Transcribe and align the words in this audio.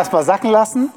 erstmal 0.00 0.24
sacken 0.24 0.50
lassen. 0.50 0.90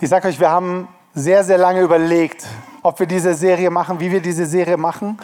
Ich 0.00 0.08
sage 0.08 0.26
euch, 0.26 0.40
wir 0.40 0.50
haben 0.50 0.88
sehr, 1.14 1.44
sehr 1.44 1.58
lange 1.58 1.80
überlegt, 1.80 2.44
ob 2.82 2.98
wir 2.98 3.06
diese 3.06 3.34
Serie 3.34 3.70
machen, 3.70 4.00
wie 4.00 4.10
wir 4.10 4.20
diese 4.20 4.46
Serie 4.46 4.76
machen. 4.76 5.16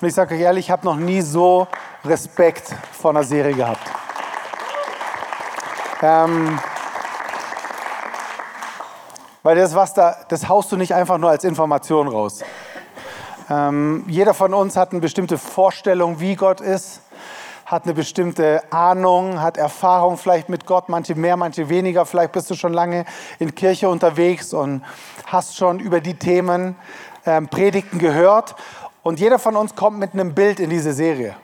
Und 0.00 0.08
ich 0.08 0.12
sage 0.12 0.34
euch 0.34 0.40
ehrlich, 0.40 0.66
ich 0.66 0.70
habe 0.72 0.84
noch 0.84 0.96
nie 0.96 1.20
so 1.20 1.68
Respekt 2.04 2.74
vor 3.00 3.12
einer 3.12 3.22
Serie 3.22 3.54
gehabt. 3.54 3.88
Ähm, 6.02 6.58
weil 9.44 9.54
das, 9.54 9.72
was 9.76 9.94
da, 9.94 10.16
das 10.28 10.48
haust 10.48 10.72
du 10.72 10.76
nicht 10.76 10.94
einfach 10.94 11.18
nur 11.18 11.30
als 11.30 11.44
Information 11.44 12.08
raus. 12.08 12.42
Ähm, 13.48 14.04
jeder 14.08 14.34
von 14.34 14.52
uns 14.52 14.76
hat 14.76 14.90
eine 14.90 15.00
bestimmte 15.00 15.38
Vorstellung, 15.38 16.18
wie 16.18 16.34
Gott 16.34 16.60
ist, 16.60 17.02
hat 17.66 17.84
eine 17.84 17.94
bestimmte 17.94 18.62
Ahnung, 18.70 19.40
hat 19.40 19.56
Erfahrung 19.56 20.18
vielleicht 20.18 20.48
mit 20.48 20.66
Gott, 20.66 20.88
manche 20.88 21.14
mehr, 21.14 21.36
manche 21.36 21.68
weniger. 21.68 22.04
Vielleicht 22.04 22.32
bist 22.32 22.50
du 22.50 22.54
schon 22.54 22.72
lange 22.72 23.04
in 23.38 23.54
Kirche 23.54 23.88
unterwegs 23.88 24.52
und 24.52 24.82
hast 25.26 25.56
schon 25.56 25.80
über 25.80 26.00
die 26.00 26.14
Themen 26.14 26.76
ähm, 27.24 27.48
Predigten 27.48 27.98
gehört. 27.98 28.54
Und 29.02 29.20
jeder 29.20 29.38
von 29.38 29.56
uns 29.56 29.74
kommt 29.74 29.98
mit 29.98 30.14
einem 30.14 30.34
Bild 30.34 30.60
in 30.60 30.70
diese 30.70 30.92
Serie. 30.92 31.36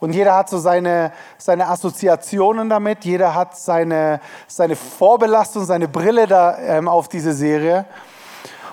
Und 0.00 0.12
jeder 0.14 0.34
hat 0.34 0.48
so 0.48 0.58
seine, 0.58 1.12
seine 1.38 1.68
Assoziationen 1.68 2.68
damit, 2.68 3.04
jeder 3.04 3.36
hat 3.36 3.56
seine, 3.56 4.20
seine 4.48 4.74
Vorbelastung, 4.74 5.64
seine 5.64 5.86
Brille 5.86 6.26
da 6.26 6.58
ähm, 6.58 6.88
auf 6.88 7.08
diese 7.08 7.32
Serie. 7.32 7.84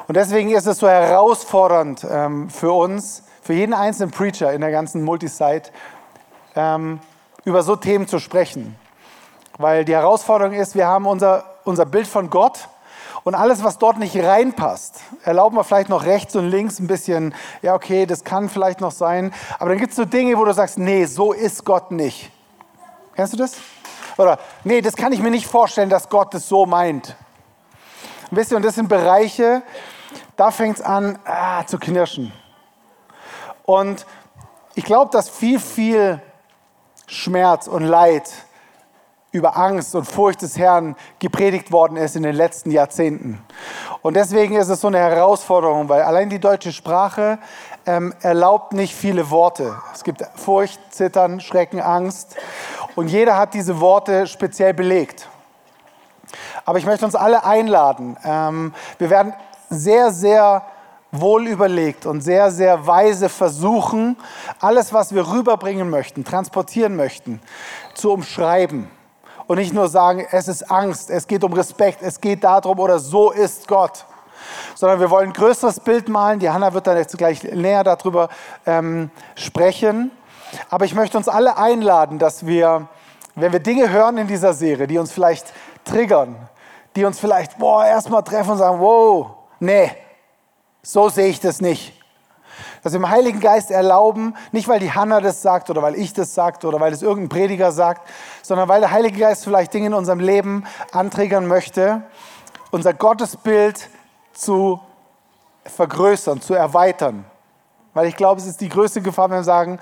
Und 0.08 0.18
deswegen 0.18 0.50
ist 0.50 0.66
es 0.66 0.80
so 0.80 0.88
herausfordernd 0.90 2.04
ähm, 2.10 2.50
für 2.50 2.72
uns, 2.72 3.22
für 3.44 3.54
jeden 3.54 3.76
einzelnen 3.76 4.10
Preacher 4.10 4.52
in 4.54 4.62
der 4.62 4.72
ganzen 4.72 5.04
Multisite, 5.04 5.70
ähm, 6.60 7.00
über 7.46 7.64
so 7.64 7.76
Themen 7.78 8.08
zu 8.08 8.20
sprechen. 8.20 8.76
Weil 9.58 9.86
die 9.86 9.94
Herausforderung 9.94 10.54
ist, 10.54 10.76
wir 10.76 10.88
haben 10.88 11.06
unser, 11.06 11.46
unser 11.64 11.86
Bild 11.86 12.08
von 12.08 12.30
Gott 12.30 12.68
und 13.24 13.34
alles, 13.34 13.64
was 13.64 13.78
dort 13.78 13.98
nicht 13.98 14.16
reinpasst, 14.18 15.02
erlauben 15.24 15.56
wir 15.56 15.64
vielleicht 15.64 15.90
noch 15.90 16.04
rechts 16.06 16.36
und 16.36 16.50
links 16.50 16.80
ein 16.80 16.88
bisschen, 16.88 17.34
ja, 17.62 17.76
okay, 17.76 18.06
das 18.06 18.24
kann 18.24 18.50
vielleicht 18.50 18.82
noch 18.82 18.92
sein. 18.92 19.34
Aber 19.58 19.70
dann 19.70 19.80
gibt 19.80 19.92
es 19.92 19.96
so 19.96 20.06
Dinge, 20.06 20.38
wo 20.38 20.46
du 20.46 20.54
sagst, 20.54 20.78
nee, 20.78 21.06
so 21.06 21.32
ist 21.32 21.66
Gott 21.66 21.92
nicht. 21.92 22.30
Kennst 23.16 23.34
du 23.34 23.38
das? 23.38 23.58
Oder, 24.18 24.38
nee, 24.64 24.82
das 24.82 24.96
kann 24.96 25.14
ich 25.14 25.22
mir 25.22 25.32
nicht 25.32 25.48
vorstellen, 25.48 25.90
dass 25.90 26.10
Gott 26.10 26.34
das 26.34 26.48
so 26.48 26.66
meint. 26.66 27.16
Wisst 28.32 28.52
ihr, 28.52 28.58
und 28.58 28.64
das 28.64 28.76
sind 28.76 28.90
Bereiche, 28.90 29.64
da 30.36 30.52
fängt 30.52 30.78
es 30.78 30.82
an 30.82 31.20
ah, 31.26 31.66
zu 31.66 31.80
knirschen. 31.80 32.32
Und 33.64 34.06
ich 34.76 34.84
glaube, 34.86 35.12
dass 35.12 35.30
viel, 35.30 35.60
viel 35.60 36.22
Schmerz 37.10 37.68
und 37.68 37.84
Leid 37.84 38.32
über 39.32 39.58
Angst 39.58 39.96
und 39.96 40.06
Furcht 40.06 40.44
des 40.44 40.58
Herrn 40.58 40.96
gepredigt 41.18 41.72
worden 41.72 41.98
ist 41.98 42.16
in 42.16 42.24
den 42.24 42.36
letzten 42.36 42.72
Jahrzehnten. 42.72 43.44
Und 44.02 44.16
deswegen 44.16 44.56
ist 44.56 44.70
es 44.70 44.82
so 44.82 44.88
eine 44.88 45.00
Herausforderung, 45.00 45.90
weil 45.90 46.04
allein 46.04 46.30
die 46.30 46.40
deutsche 46.40 46.72
Sprache 46.72 47.40
ähm, 47.86 48.14
erlaubt 48.22 48.74
nicht 48.74 48.96
viele 48.96 49.30
Worte. 49.32 49.76
Es 49.94 50.04
gibt 50.04 50.24
Furcht, 50.36 50.80
Zittern, 50.92 51.40
Schrecken, 51.40 51.80
Angst. 51.80 52.38
Und 52.96 53.08
jeder 53.08 53.38
hat 53.38 53.56
diese 53.56 53.80
Worte 53.80 54.28
speziell 54.28 54.74
belegt. 54.74 55.28
Aber 56.66 56.78
ich 56.78 56.86
möchte 56.86 57.06
uns 57.06 57.16
alle 57.16 57.44
einladen. 57.44 58.18
Ähm, 58.24 58.74
wir 59.00 59.10
werden 59.10 59.34
sehr, 59.70 60.12
sehr 60.12 60.64
wohl 61.12 61.48
überlegt 61.48 62.06
und 62.06 62.22
sehr, 62.22 62.52
sehr 62.52 62.86
weise 62.86 63.30
versuchen, 63.30 64.18
alles, 64.60 64.94
was 64.94 65.14
wir 65.14 65.28
rüberbringen 65.28 65.90
möchten, 65.90 66.24
transportieren 66.24 66.96
möchten, 66.96 67.42
zu 67.96 68.12
umschreiben 68.12 68.90
und 69.48 69.58
nicht 69.58 69.74
nur 69.74 69.88
sagen, 69.88 70.28
es 70.30 70.48
ist 70.48 70.70
Angst, 70.70 71.10
es 71.10 71.26
geht 71.26 71.44
um 71.44 71.54
Respekt, 71.54 72.04
es 72.04 72.22
geht 72.22 72.44
darum 72.44 72.78
oder 72.80 73.00
so 73.00 73.32
ist 73.32 73.68
Gott, 73.68 74.06
sondern 74.76 75.00
wir 75.00 75.10
wollen 75.10 75.30
ein 75.30 75.34
größeres 75.34 75.80
Bild 75.80 76.08
malen. 76.08 76.40
Die 76.40 76.50
Hanna 76.50 76.72
wird 76.74 76.86
dann 76.86 76.98
jetzt 76.98 77.18
gleich 77.18 77.44
näher 77.44 77.84
darüber 77.84 78.30
ähm, 78.68 79.10
sprechen. 79.36 80.12
Aber 80.70 80.86
ich 80.86 80.94
möchte 80.94 81.18
uns 81.18 81.28
alle 81.28 81.58
einladen, 81.58 82.20
dass 82.20 82.46
wir, 82.46 82.88
wenn 83.36 83.52
wir 83.52 83.60
Dinge 83.60 83.92
hören 83.92 84.20
in 84.20 84.28
dieser 84.28 84.54
Serie, 84.54 84.86
die 84.86 85.00
uns 85.00 85.12
vielleicht 85.12 85.52
triggern, 85.84 86.36
die 86.96 87.06
uns 87.06 87.20
vielleicht 87.20 87.58
boah, 87.58 87.86
erstmal 87.86 88.24
treffen 88.24 88.52
und 88.52 88.58
sagen, 88.58 88.80
wow, 88.80 89.32
nee, 89.60 89.92
so 90.82 91.10
sehe 91.10 91.28
ich 91.28 91.40
das 91.40 91.62
nicht 91.62 91.94
dass 92.84 92.94
wir 92.94 93.00
dem 93.00 93.10
Heiligen 93.10 93.40
Geist 93.40 93.72
erlauben, 93.72 94.36
nicht 94.52 94.68
weil 94.68 94.80
die 94.80 94.92
Hanna 94.92 95.22
das 95.22 95.42
sagt 95.42 95.70
oder 95.70 95.82
weil 95.82 95.96
ich 95.96 96.14
das 96.14 96.34
sagt 96.34 96.66
oder 96.66 96.80
weil 96.80 96.94
es 96.94 97.02
irgendein 97.02 97.30
Prediger 97.30 97.72
sagt, 97.72 98.08
sondern 98.42 98.70
weil 98.70 98.82
der 98.82 98.92
Heilige 98.92 99.20
Geist 99.20 99.44
vielleicht 99.44 99.74
Dinge 99.74 99.88
in 99.88 99.94
unserem 99.94 100.20
Leben 100.20 100.66
anträgern 100.92 101.48
möchte, 101.48 102.04
unser 102.72 102.94
Gottesbild 102.94 103.90
zu 104.34 104.80
vergrößern, 105.66 106.42
zu 106.42 106.54
erweitern. 106.54 107.26
Weil 107.94 108.08
ich 108.08 108.16
glaube, 108.16 108.40
es 108.40 108.48
ist 108.48 108.62
die 108.62 108.70
größte 108.70 109.02
Gefahr, 109.02 109.30
wenn 109.30 109.38
wir 109.38 109.44
sagen, 109.44 109.80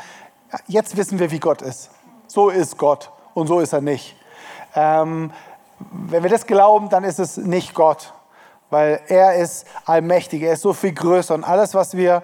jetzt 0.68 0.98
wissen 0.98 1.20
wir, 1.20 1.32
wie 1.32 1.40
Gott 1.40 1.62
ist. 1.62 1.92
So 2.28 2.50
ist 2.50 2.78
Gott 2.78 3.12
und 3.34 3.48
so 3.48 3.60
ist 3.60 3.74
er 3.74 3.82
nicht. 3.82 4.16
Ähm, 4.76 5.32
wenn 5.92 6.24
wir 6.24 6.30
das 6.30 6.48
glauben, 6.48 6.90
dann 6.90 7.04
ist 7.04 7.20
es 7.20 7.38
nicht 7.38 7.74
Gott 7.74 8.14
weil 8.70 9.02
er 9.08 9.36
ist 9.36 9.66
allmächtig, 9.86 10.44
er 10.44 10.54
ist 10.54 10.62
so 10.62 10.74
viel 10.74 10.94
größer 10.94 11.34
und 11.34 11.44
alles, 11.44 11.74
was 11.74 11.96
wir 11.96 12.24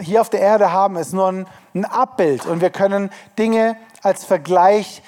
hier 0.00 0.20
auf 0.20 0.30
der 0.30 0.40
Erde 0.40 0.72
haben, 0.72 0.96
ist 0.96 1.12
nur 1.12 1.30
ein, 1.30 1.46
ein 1.74 1.84
Abbild 1.84 2.46
und 2.46 2.60
wir 2.60 2.70
können 2.70 3.10
Dinge 3.38 3.76
als 4.02 4.24
Vergleich 4.24 5.02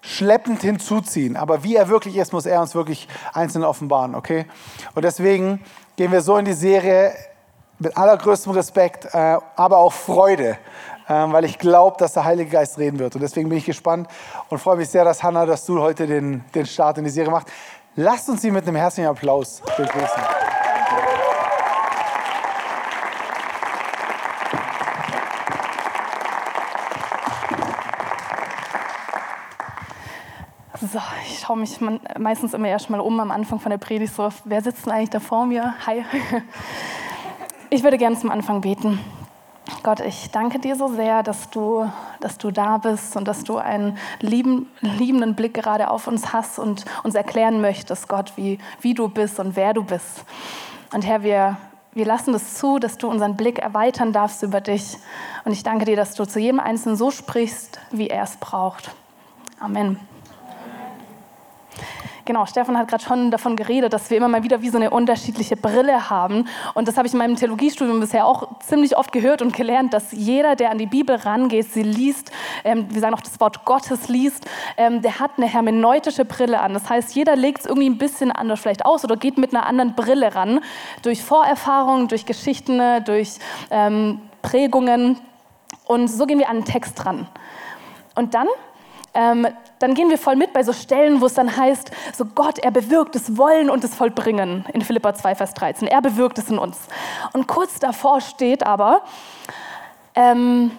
schleppend 0.00 0.60
hinzuziehen. 0.60 1.36
Aber 1.36 1.64
wie 1.64 1.76
er 1.76 1.88
wirklich 1.88 2.16
ist, 2.16 2.32
muss 2.32 2.46
er 2.46 2.60
uns 2.60 2.74
wirklich 2.74 3.08
einzeln 3.32 3.64
offenbaren, 3.64 4.14
okay? 4.14 4.46
Und 4.94 5.04
deswegen 5.04 5.64
gehen 5.96 6.12
wir 6.12 6.20
so 6.20 6.36
in 6.36 6.44
die 6.44 6.52
Serie 6.52 7.12
mit 7.78 7.96
allergrößtem 7.96 8.52
Respekt, 8.52 9.06
äh, 9.12 9.38
aber 9.56 9.78
auch 9.78 9.92
Freude, 9.92 10.58
äh, 11.08 11.12
weil 11.12 11.44
ich 11.44 11.58
glaube, 11.58 11.96
dass 11.98 12.12
der 12.12 12.24
Heilige 12.24 12.50
Geist 12.50 12.78
reden 12.78 12.98
wird. 12.98 13.14
Und 13.14 13.22
deswegen 13.22 13.48
bin 13.48 13.58
ich 13.58 13.64
gespannt 13.64 14.08
und 14.48 14.58
freue 14.58 14.76
mich 14.76 14.88
sehr, 14.88 15.04
dass 15.04 15.22
Hannah, 15.22 15.46
dass 15.46 15.64
du 15.66 15.80
heute 15.80 16.06
den, 16.06 16.44
den 16.54 16.66
Start 16.66 16.98
in 16.98 17.04
die 17.04 17.10
Serie 17.10 17.30
machst. 17.30 17.48
Lasst 17.96 18.28
uns 18.28 18.42
sie 18.42 18.50
mit 18.50 18.66
einem 18.66 18.74
herzlichen 18.74 19.08
Applaus 19.08 19.62
begrüßen. 19.76 20.22
So, 30.92 30.98
ich 31.24 31.38
schaue 31.38 31.56
mich 31.56 31.78
meistens 32.18 32.52
immer 32.52 32.68
erst 32.68 32.90
mal 32.90 32.98
um 32.98 33.20
am 33.20 33.30
Anfang 33.30 33.60
von 33.60 33.70
der 33.70 33.78
Predigt, 33.78 34.12
so, 34.12 34.28
wer 34.44 34.60
sitzt 34.60 34.86
denn 34.86 34.92
eigentlich 34.92 35.10
da 35.10 35.20
vor 35.20 35.46
mir? 35.46 35.74
Hi. 35.86 36.04
Ich 37.70 37.82
würde 37.82 37.98
gerne 37.98 38.16
zum 38.16 38.30
Anfang 38.30 38.60
beten. 38.60 39.00
Gott, 39.82 40.00
ich 40.00 40.30
danke 40.30 40.58
dir 40.58 40.76
so 40.76 40.88
sehr, 40.88 41.22
dass 41.22 41.48
du, 41.48 41.90
dass 42.20 42.36
du 42.36 42.50
da 42.50 42.76
bist 42.76 43.16
und 43.16 43.26
dass 43.26 43.44
du 43.44 43.56
einen 43.56 43.96
lieben, 44.20 44.70
liebenden 44.80 45.34
Blick 45.34 45.54
gerade 45.54 45.90
auf 45.90 46.06
uns 46.06 46.32
hast 46.34 46.58
und 46.58 46.84
uns 47.02 47.14
erklären 47.14 47.60
möchtest, 47.62 48.08
Gott, 48.08 48.32
wie, 48.36 48.58
wie 48.82 48.92
du 48.92 49.08
bist 49.08 49.40
und 49.40 49.56
wer 49.56 49.72
du 49.72 49.82
bist. 49.82 50.24
Und 50.92 51.06
Herr, 51.06 51.22
wir, 51.22 51.56
wir 51.92 52.04
lassen 52.04 52.32
das 52.32 52.54
zu, 52.54 52.78
dass 52.78 52.98
du 52.98 53.08
unseren 53.08 53.36
Blick 53.36 53.58
erweitern 53.58 54.12
darfst 54.12 54.42
über 54.42 54.60
dich. 54.60 54.98
Und 55.44 55.52
ich 55.52 55.62
danke 55.62 55.86
dir, 55.86 55.96
dass 55.96 56.14
du 56.14 56.26
zu 56.26 56.40
jedem 56.40 56.60
Einzelnen 56.60 56.96
so 56.96 57.10
sprichst, 57.10 57.80
wie 57.90 58.08
er 58.08 58.24
es 58.24 58.36
braucht. 58.36 58.90
Amen. 59.60 59.98
Genau, 62.26 62.46
Stefan 62.46 62.78
hat 62.78 62.88
gerade 62.88 63.04
schon 63.04 63.30
davon 63.30 63.54
geredet, 63.54 63.92
dass 63.92 64.08
wir 64.08 64.16
immer 64.16 64.28
mal 64.28 64.42
wieder 64.42 64.62
wie 64.62 64.70
so 64.70 64.78
eine 64.78 64.88
unterschiedliche 64.88 65.56
Brille 65.56 66.08
haben. 66.08 66.48
Und 66.72 66.88
das 66.88 66.96
habe 66.96 67.06
ich 67.06 67.12
in 67.12 67.18
meinem 67.18 67.36
Theologiestudium 67.36 68.00
bisher 68.00 68.26
auch 68.26 68.60
ziemlich 68.60 68.96
oft 68.96 69.12
gehört 69.12 69.42
und 69.42 69.54
gelernt, 69.54 69.92
dass 69.92 70.12
jeder, 70.12 70.56
der 70.56 70.70
an 70.70 70.78
die 70.78 70.86
Bibel 70.86 71.16
rangeht, 71.16 71.70
sie 71.70 71.82
liest, 71.82 72.32
ähm, 72.64 72.86
wir 72.88 73.02
sagen 73.02 73.14
auch 73.14 73.20
das 73.20 73.38
Wort 73.40 73.66
Gottes 73.66 74.08
liest, 74.08 74.46
ähm, 74.78 75.02
der 75.02 75.20
hat 75.20 75.32
eine 75.36 75.46
hermeneutische 75.46 76.24
Brille 76.24 76.60
an. 76.60 76.72
Das 76.72 76.88
heißt, 76.88 77.14
jeder 77.14 77.36
legt 77.36 77.60
es 77.60 77.66
irgendwie 77.66 77.90
ein 77.90 77.98
bisschen 77.98 78.32
anders 78.32 78.60
vielleicht 78.60 78.86
aus 78.86 79.04
oder 79.04 79.16
geht 79.16 79.36
mit 79.36 79.54
einer 79.54 79.66
anderen 79.66 79.94
Brille 79.94 80.34
ran. 80.34 80.60
Durch 81.02 81.22
Vorerfahrungen, 81.22 82.08
durch 82.08 82.24
Geschichten, 82.24 82.80
durch 83.04 83.36
ähm, 83.70 84.20
Prägungen. 84.40 85.18
Und 85.86 86.08
so 86.08 86.24
gehen 86.24 86.38
wir 86.38 86.48
an 86.48 86.60
den 86.60 86.64
Text 86.64 87.04
ran. 87.04 87.28
Und 88.14 88.32
dann 88.32 88.46
ähm, 89.14 89.46
dann 89.78 89.94
gehen 89.94 90.10
wir 90.10 90.18
voll 90.18 90.36
mit 90.36 90.52
bei 90.52 90.62
so 90.62 90.72
Stellen, 90.72 91.20
wo 91.20 91.26
es 91.26 91.34
dann 91.34 91.56
heißt, 91.56 91.90
so 92.14 92.24
Gott, 92.24 92.58
er 92.58 92.70
bewirkt 92.70 93.14
das 93.14 93.36
Wollen 93.36 93.70
und 93.70 93.84
das 93.84 93.94
Vollbringen 93.94 94.64
in 94.72 94.82
Philippa 94.82 95.14
2, 95.14 95.34
Vers 95.34 95.54
13. 95.54 95.88
Er 95.88 96.02
bewirkt 96.02 96.38
es 96.38 96.50
in 96.50 96.58
uns. 96.58 96.78
Und 97.32 97.46
kurz 97.46 97.78
davor 97.78 98.20
steht 98.20 98.66
aber, 98.66 99.02
ähm, 100.16 100.70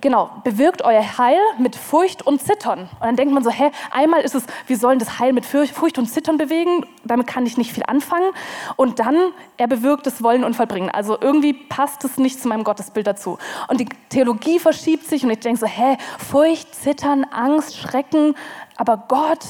genau, 0.00 0.30
bewirkt 0.42 0.82
euer 0.82 1.16
Heil 1.16 1.38
mit 1.58 1.76
Furcht 1.76 2.26
und 2.26 2.42
Zittern. 2.42 2.80
Und 2.80 3.02
dann 3.02 3.16
denkt 3.16 3.32
man 3.32 3.44
so, 3.44 3.50
hä, 3.50 3.70
einmal 3.92 4.22
ist 4.22 4.34
es, 4.34 4.44
wir 4.66 4.76
sollen 4.76 4.98
das 4.98 5.20
Heil 5.20 5.32
mit 5.32 5.46
Furcht 5.46 5.96
und 5.98 6.06
Zittern 6.06 6.38
bewegen, 6.38 6.84
damit 7.04 7.28
kann 7.28 7.46
ich 7.46 7.56
nicht 7.56 7.72
viel 7.72 7.84
anfangen. 7.86 8.30
Und 8.74 8.98
dann, 8.98 9.32
er 9.58 9.68
bewirkt 9.68 10.06
das 10.06 10.22
Wollen 10.24 10.42
und 10.42 10.56
Vollbringen. 10.56 10.90
Also 10.90 11.16
irgendwie 11.20 11.52
passt 11.52 12.04
es 12.04 12.18
nicht 12.18 12.40
zu 12.40 12.48
meinem 12.48 12.64
Gottesbild 12.64 13.06
dazu. 13.06 13.38
Und 13.68 13.78
die 13.78 13.88
Theologie 14.08 14.58
verschiebt 14.58 15.06
sich 15.06 15.22
und 15.22 15.30
ich 15.30 15.38
denke 15.38 15.60
so, 15.60 15.66
hä, 15.66 15.96
Furcht, 16.18 16.74
Zittern, 16.74 17.24
Angst, 17.30 17.76
Schrecken, 17.76 18.34
aber 18.76 19.04
Gott, 19.06 19.44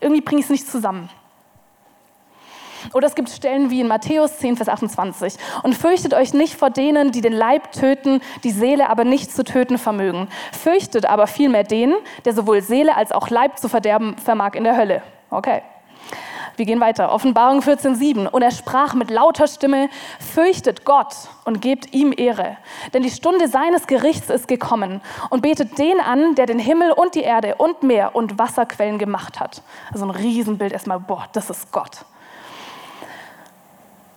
irgendwie 0.00 0.20
bringe 0.20 0.40
ich 0.40 0.46
es 0.46 0.50
nicht 0.50 0.70
zusammen. 0.70 1.08
Oder 2.92 3.06
es 3.06 3.14
gibt 3.14 3.30
Stellen 3.30 3.70
wie 3.70 3.80
in 3.80 3.88
Matthäus 3.88 4.38
10, 4.38 4.56
Vers 4.56 4.68
28. 4.68 5.34
Und 5.62 5.74
fürchtet 5.74 6.14
euch 6.14 6.34
nicht 6.34 6.56
vor 6.56 6.70
denen, 6.70 7.12
die 7.12 7.20
den 7.20 7.32
Leib 7.32 7.72
töten, 7.72 8.20
die 8.44 8.50
Seele 8.50 8.88
aber 8.88 9.04
nicht 9.04 9.32
zu 9.32 9.44
töten 9.44 9.78
vermögen. 9.78 10.28
Fürchtet 10.52 11.06
aber 11.06 11.26
vielmehr 11.26 11.64
den, 11.64 11.94
der 12.24 12.34
sowohl 12.34 12.62
Seele 12.62 12.96
als 12.96 13.12
auch 13.12 13.30
Leib 13.30 13.58
zu 13.58 13.68
verderben 13.68 14.16
vermag 14.18 14.54
in 14.54 14.64
der 14.64 14.76
Hölle. 14.76 15.02
Okay. 15.30 15.62
Wir 16.56 16.66
gehen 16.66 16.80
weiter. 16.80 17.12
Offenbarung 17.12 17.60
14,7. 17.60 18.28
Und 18.28 18.42
er 18.42 18.50
sprach 18.50 18.94
mit 18.94 19.10
lauter 19.10 19.46
Stimme: 19.46 19.88
Fürchtet 20.20 20.84
Gott 20.84 21.14
und 21.44 21.62
gebt 21.62 21.94
ihm 21.94 22.12
Ehre. 22.16 22.58
Denn 22.92 23.02
die 23.02 23.10
Stunde 23.10 23.48
seines 23.48 23.86
Gerichts 23.86 24.28
ist 24.28 24.48
gekommen. 24.48 25.00
Und 25.30 25.42
betet 25.42 25.78
den 25.78 25.98
an, 26.00 26.34
der 26.34 26.46
den 26.46 26.58
Himmel 26.58 26.92
und 26.92 27.14
die 27.14 27.22
Erde 27.22 27.54
und 27.56 27.82
Meer 27.82 28.14
und 28.14 28.38
Wasserquellen 28.38 28.98
gemacht 28.98 29.40
hat. 29.40 29.62
Also 29.92 30.04
ein 30.04 30.10
Riesenbild 30.10 30.72
erstmal. 30.72 31.00
Boah, 31.00 31.26
das 31.32 31.48
ist 31.48 31.72
Gott. 31.72 32.04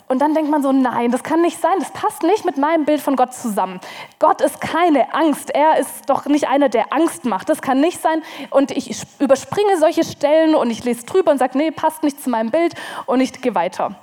Und 0.08 0.20
dann 0.20 0.36
denkt 0.36 0.52
man 0.52 0.62
so, 0.62 0.72
nein, 0.72 1.10
das 1.10 1.24
kann 1.24 1.42
nicht 1.42 1.60
sein, 1.60 1.74
das 1.80 1.90
passt 1.92 2.22
nicht 2.22 2.46
mit 2.46 2.58
meinem 2.58 2.86
Bild 2.86 3.02
von 3.02 3.16
Gott 3.16 3.34
zusammen. 3.34 3.80
Gott 4.20 4.40
ist 4.42 4.62
keine 4.62 5.14
Angst, 5.16 5.50
er 5.50 5.78
ist 5.80 6.08
doch 6.08 6.26
nicht 6.28 6.48
einer, 6.48 6.70
der 6.70 6.94
Angst 6.94 7.26
macht, 7.26 7.50
das 7.50 7.62
kann 7.62 7.82
nicht 7.82 8.02
sein. 8.02 8.22
Und 8.52 8.70
ich 8.70 9.02
überspringe 9.20 9.78
solche 9.80 10.04
Stellen 10.04 10.54
und 10.54 10.70
ich 10.70 10.84
lese 10.84 11.06
drüber 11.06 11.32
und 11.32 11.40
sage, 11.40 11.58
nee, 11.58 11.72
passt 11.72 12.04
nicht 12.04 12.22
zu 12.22 12.30
meinem 12.30 12.52
Bild 12.52 12.76
und 13.08 13.20
ich 13.20 13.42
gehe 13.42 13.56
weiter. 13.56 13.96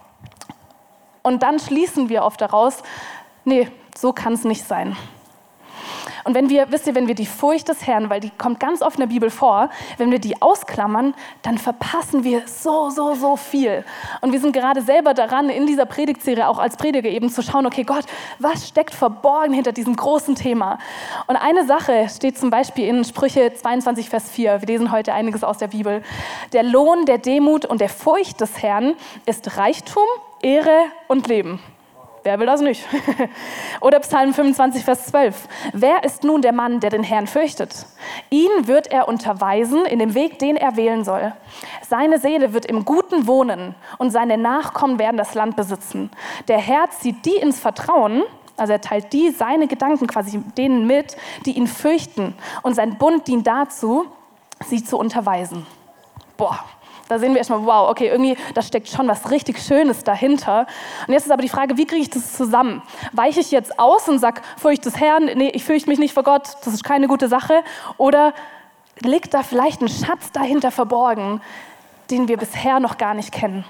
Und 1.22 1.44
dann 1.44 1.60
schließen 1.60 2.08
wir 2.08 2.25
oft 2.25 2.40
daraus, 2.40 2.82
nee, 3.44 3.69
so 3.96 4.12
kann 4.12 4.32
es 4.32 4.43
nicht 4.43 4.66
sein. 4.66 4.96
Und 6.24 6.34
wenn 6.34 6.48
wir, 6.48 6.70
wisst 6.70 6.86
ihr, 6.86 6.94
wenn 6.94 7.08
wir 7.08 7.14
die 7.14 7.26
Furcht 7.26 7.69
des 7.69 7.86
Herrn, 7.86 8.10
weil 8.10 8.20
die 8.20 8.30
kommt 8.30 8.60
ganz 8.60 8.82
oft 8.82 8.96
in 8.96 9.00
der 9.00 9.08
Bibel 9.08 9.30
vor, 9.30 9.70
wenn 9.98 10.10
wir 10.10 10.19
die 10.19 10.40
ausklammern, 10.40 11.14
dann 11.42 11.58
verpassen 11.58 12.24
wir 12.24 12.42
so, 12.46 12.90
so, 12.90 13.14
so 13.14 13.36
viel. 13.36 13.84
Und 14.20 14.32
wir 14.32 14.40
sind 14.40 14.52
gerade 14.52 14.82
selber 14.82 15.14
daran, 15.14 15.48
in 15.48 15.66
dieser 15.66 15.86
Predigtserie 15.86 16.48
auch 16.48 16.58
als 16.58 16.76
Prediger 16.76 17.08
eben 17.08 17.30
zu 17.30 17.42
schauen, 17.42 17.66
okay, 17.66 17.84
Gott, 17.84 18.04
was 18.38 18.69
steckt 18.69 18.94
verborgen 18.94 19.52
hinter 19.52 19.72
diesem 19.72 19.96
großen 19.96 20.34
Thema? 20.34 20.78
Und 21.26 21.36
eine 21.36 21.66
Sache 21.66 22.08
steht 22.08 22.38
zum 22.38 22.50
Beispiel 22.50 22.86
in 22.88 23.04
Sprüche 23.04 23.52
22, 23.52 24.08
Vers 24.08 24.30
4. 24.30 24.60
Wir 24.60 24.66
lesen 24.66 24.92
heute 24.92 25.12
einiges 25.12 25.44
aus 25.44 25.58
der 25.58 25.69
Bibel. 25.69 26.02
Der 26.52 26.62
Lohn 26.62 27.06
der 27.06 27.19
Demut 27.19 27.64
und 27.64 27.80
der 27.80 27.88
Furcht 27.88 28.40
des 28.40 28.62
Herrn 28.62 28.94
ist 29.26 29.56
Reichtum, 29.56 30.04
Ehre 30.42 30.86
und 31.08 31.28
Leben. 31.28 31.60
Wer 32.24 32.38
will 32.38 32.46
das 32.46 32.60
nicht? 32.60 32.86
Oder 33.80 33.98
Psalm 34.00 34.32
25, 34.32 34.84
Vers 34.84 35.06
12. 35.06 35.48
Wer 35.72 36.04
ist 36.04 36.22
nun 36.22 36.40
der 36.40 36.52
Mann, 36.52 36.78
der 36.78 36.90
den 36.90 37.02
Herrn 37.02 37.26
fürchtet? 37.26 37.86
Ihn 38.30 38.50
wird 38.62 38.86
er 38.92 39.08
unterweisen 39.08 39.84
in 39.86 39.98
dem 39.98 40.14
Weg, 40.14 40.38
den 40.38 40.56
er 40.56 40.76
wählen 40.76 41.04
soll. 41.04 41.32
Seine 41.88 42.19
Seele 42.20 42.52
wird 42.52 42.64
im 42.66 42.84
Guten 42.84 43.26
wohnen 43.26 43.74
und 43.98 44.10
seine 44.10 44.38
Nachkommen 44.38 45.00
werden 45.00 45.16
das 45.16 45.34
Land 45.34 45.56
besitzen. 45.56 46.10
Der 46.46 46.58
Herr 46.58 46.90
zieht 46.90 47.24
die 47.24 47.36
ins 47.36 47.58
Vertrauen, 47.58 48.22
also 48.56 48.72
er 48.72 48.80
teilt 48.80 49.12
die, 49.12 49.30
seine 49.30 49.66
Gedanken 49.66 50.06
quasi 50.06 50.38
denen 50.56 50.86
mit, 50.86 51.16
die 51.44 51.56
ihn 51.56 51.66
fürchten. 51.66 52.34
Und 52.62 52.74
sein 52.74 52.98
Bund 52.98 53.26
dient 53.26 53.48
dazu, 53.48 54.06
sie 54.64 54.84
zu 54.84 54.96
unterweisen. 54.96 55.66
Boah, 56.36 56.60
da 57.08 57.19
sehen 57.19 57.32
wir 57.32 57.38
erstmal, 57.38 57.64
wow, 57.64 57.90
okay, 57.90 58.08
irgendwie, 58.08 58.37
da 58.54 58.62
steckt 58.62 58.88
schon 58.88 59.08
was 59.08 59.31
richtig 59.31 59.58
Schönes 59.60 60.04
dahinter. 60.04 60.66
Und 61.06 61.12
jetzt 61.12 61.26
ist 61.26 61.32
aber 61.32 61.43
die 61.43 61.49
Frage, 61.49 61.76
wie 61.76 61.87
kriege 61.87 62.02
ich 62.02 62.10
das 62.10 62.34
zusammen? 62.34 62.82
Weiche 63.12 63.40
ich 63.40 63.50
jetzt 63.50 63.78
aus 63.78 64.08
und 64.08 64.19
sage, 64.19 64.43
fürchte 64.56 64.90
des 64.90 65.00
Herrn, 65.00 65.25
nee, 65.25 65.50
ich 65.54 65.64
fürchte 65.64 65.88
mich 65.88 65.99
nicht 65.99 66.14
vor 66.14 66.22
Gott, 66.22 66.56
das 66.64 66.75
ist 66.75 66.84
keine 66.84 67.08
gute 67.08 67.28
Sache? 67.28 67.62
Oder 67.99 68.32
liegt 69.00 69.34
da 69.34 69.43
vielleicht 69.43 69.81
ein 69.81 69.88
Schatz 69.88 70.32
dahinter 70.32 70.70
verborgen, 70.70 71.40
den 72.10 72.28
wir 72.28 72.37
bisher 72.37 72.81
noch 72.81 72.99
gar 72.99 73.14
nicht 73.14 73.32
kennen? 73.32 73.64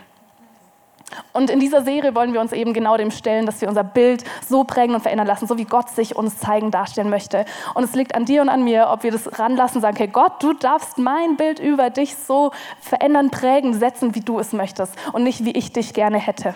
Und 1.32 1.50
in 1.50 1.60
dieser 1.60 1.82
Serie 1.82 2.14
wollen 2.14 2.32
wir 2.32 2.40
uns 2.40 2.52
eben 2.52 2.72
genau 2.72 2.96
dem 2.96 3.10
stellen, 3.10 3.46
dass 3.46 3.60
wir 3.60 3.68
unser 3.68 3.84
Bild 3.84 4.24
so 4.48 4.64
prägen 4.64 4.94
und 4.94 5.00
verändern 5.00 5.26
lassen, 5.26 5.46
so 5.46 5.58
wie 5.58 5.64
Gott 5.64 5.90
sich 5.90 6.16
uns 6.16 6.38
zeigen, 6.38 6.70
darstellen 6.70 7.10
möchte. 7.10 7.44
Und 7.74 7.84
es 7.84 7.94
liegt 7.94 8.14
an 8.14 8.24
dir 8.24 8.42
und 8.42 8.48
an 8.48 8.64
mir, 8.64 8.88
ob 8.90 9.02
wir 9.02 9.12
das 9.12 9.38
ranlassen 9.38 9.76
und 9.76 9.82
sagen, 9.82 9.96
okay, 9.96 10.08
Gott, 10.08 10.42
du 10.42 10.52
darfst 10.52 10.98
mein 10.98 11.36
Bild 11.36 11.58
über 11.58 11.90
dich 11.90 12.16
so 12.16 12.50
verändern, 12.80 13.30
prägen, 13.30 13.74
setzen, 13.74 14.14
wie 14.14 14.20
du 14.20 14.38
es 14.38 14.52
möchtest 14.52 14.94
und 15.12 15.22
nicht, 15.22 15.44
wie 15.44 15.52
ich 15.52 15.72
dich 15.72 15.94
gerne 15.94 16.18
hätte. 16.18 16.54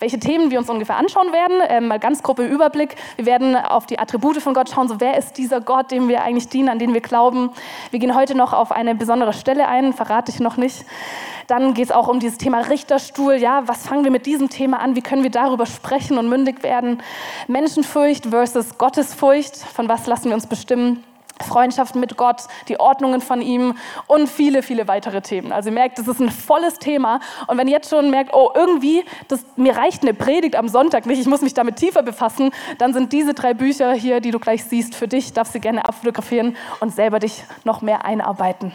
Welche 0.00 0.18
Themen 0.18 0.50
wir 0.50 0.58
uns 0.58 0.70
ungefähr 0.70 0.96
anschauen 0.96 1.30
werden, 1.30 1.58
ähm, 1.68 1.88
mal 1.88 1.98
ganz 1.98 2.22
grob 2.22 2.38
im 2.38 2.48
Überblick. 2.48 2.96
Wir 3.16 3.26
werden 3.26 3.54
auf 3.54 3.84
die 3.84 3.98
Attribute 3.98 4.38
von 4.38 4.54
Gott 4.54 4.70
schauen, 4.70 4.88
so 4.88 4.98
wer 4.98 5.18
ist 5.18 5.36
dieser 5.36 5.60
Gott, 5.60 5.90
dem 5.90 6.08
wir 6.08 6.22
eigentlich 6.22 6.48
dienen, 6.48 6.70
an 6.70 6.78
den 6.78 6.94
wir 6.94 7.02
glauben. 7.02 7.50
Wir 7.90 7.98
gehen 7.98 8.14
heute 8.14 8.34
noch 8.34 8.54
auf 8.54 8.72
eine 8.72 8.94
besondere 8.94 9.34
Stelle 9.34 9.68
ein, 9.68 9.92
verrate 9.92 10.32
ich 10.32 10.40
noch 10.40 10.56
nicht. 10.56 10.86
Dann 11.48 11.74
geht 11.74 11.84
es 11.84 11.92
auch 11.92 12.08
um 12.08 12.18
dieses 12.18 12.38
Thema 12.38 12.60
Richterstuhl. 12.60 13.34
Ja, 13.34 13.68
was 13.68 13.86
fangen 13.86 14.04
wir 14.04 14.10
mit 14.10 14.24
diesem 14.24 14.48
Thema 14.48 14.80
an? 14.80 14.96
Wie 14.96 15.02
können 15.02 15.22
wir 15.22 15.30
darüber 15.30 15.66
sprechen 15.66 16.16
und 16.16 16.30
mündig 16.30 16.62
werden? 16.62 17.02
Menschenfurcht 17.46 18.26
versus 18.26 18.78
Gottesfurcht. 18.78 19.56
Von 19.56 19.86
was 19.86 20.06
lassen 20.06 20.28
wir 20.28 20.34
uns 20.34 20.46
bestimmen? 20.46 21.04
Freundschaft 21.44 21.94
mit 21.94 22.16
Gott, 22.16 22.42
die 22.68 22.78
Ordnungen 22.78 23.20
von 23.20 23.40
ihm 23.42 23.74
und 24.06 24.28
viele, 24.28 24.62
viele 24.62 24.88
weitere 24.88 25.20
Themen. 25.20 25.52
Also 25.52 25.68
ihr 25.68 25.74
merkt, 25.74 25.98
das 25.98 26.08
ist 26.08 26.20
ein 26.20 26.30
volles 26.30 26.78
Thema. 26.78 27.20
Und 27.46 27.58
wenn 27.58 27.68
ihr 27.68 27.74
jetzt 27.74 27.90
schon 27.90 28.10
merkt, 28.10 28.34
oh, 28.34 28.50
irgendwie, 28.54 29.04
das, 29.28 29.44
mir 29.56 29.76
reicht 29.76 30.02
eine 30.02 30.14
Predigt 30.14 30.56
am 30.56 30.68
Sonntag 30.68 31.06
nicht, 31.06 31.20
ich 31.20 31.26
muss 31.26 31.42
mich 31.42 31.54
damit 31.54 31.76
tiefer 31.76 32.02
befassen, 32.02 32.50
dann 32.78 32.92
sind 32.92 33.12
diese 33.12 33.34
drei 33.34 33.54
Bücher 33.54 33.92
hier, 33.92 34.20
die 34.20 34.30
du 34.30 34.38
gleich 34.38 34.64
siehst, 34.64 34.94
für 34.94 35.08
dich, 35.08 35.32
darfst 35.32 35.54
du 35.54 35.60
gerne 35.60 35.86
abfotografieren 35.86 36.56
und 36.80 36.94
selber 36.94 37.18
dich 37.18 37.44
noch 37.64 37.82
mehr 37.82 38.04
einarbeiten. 38.04 38.72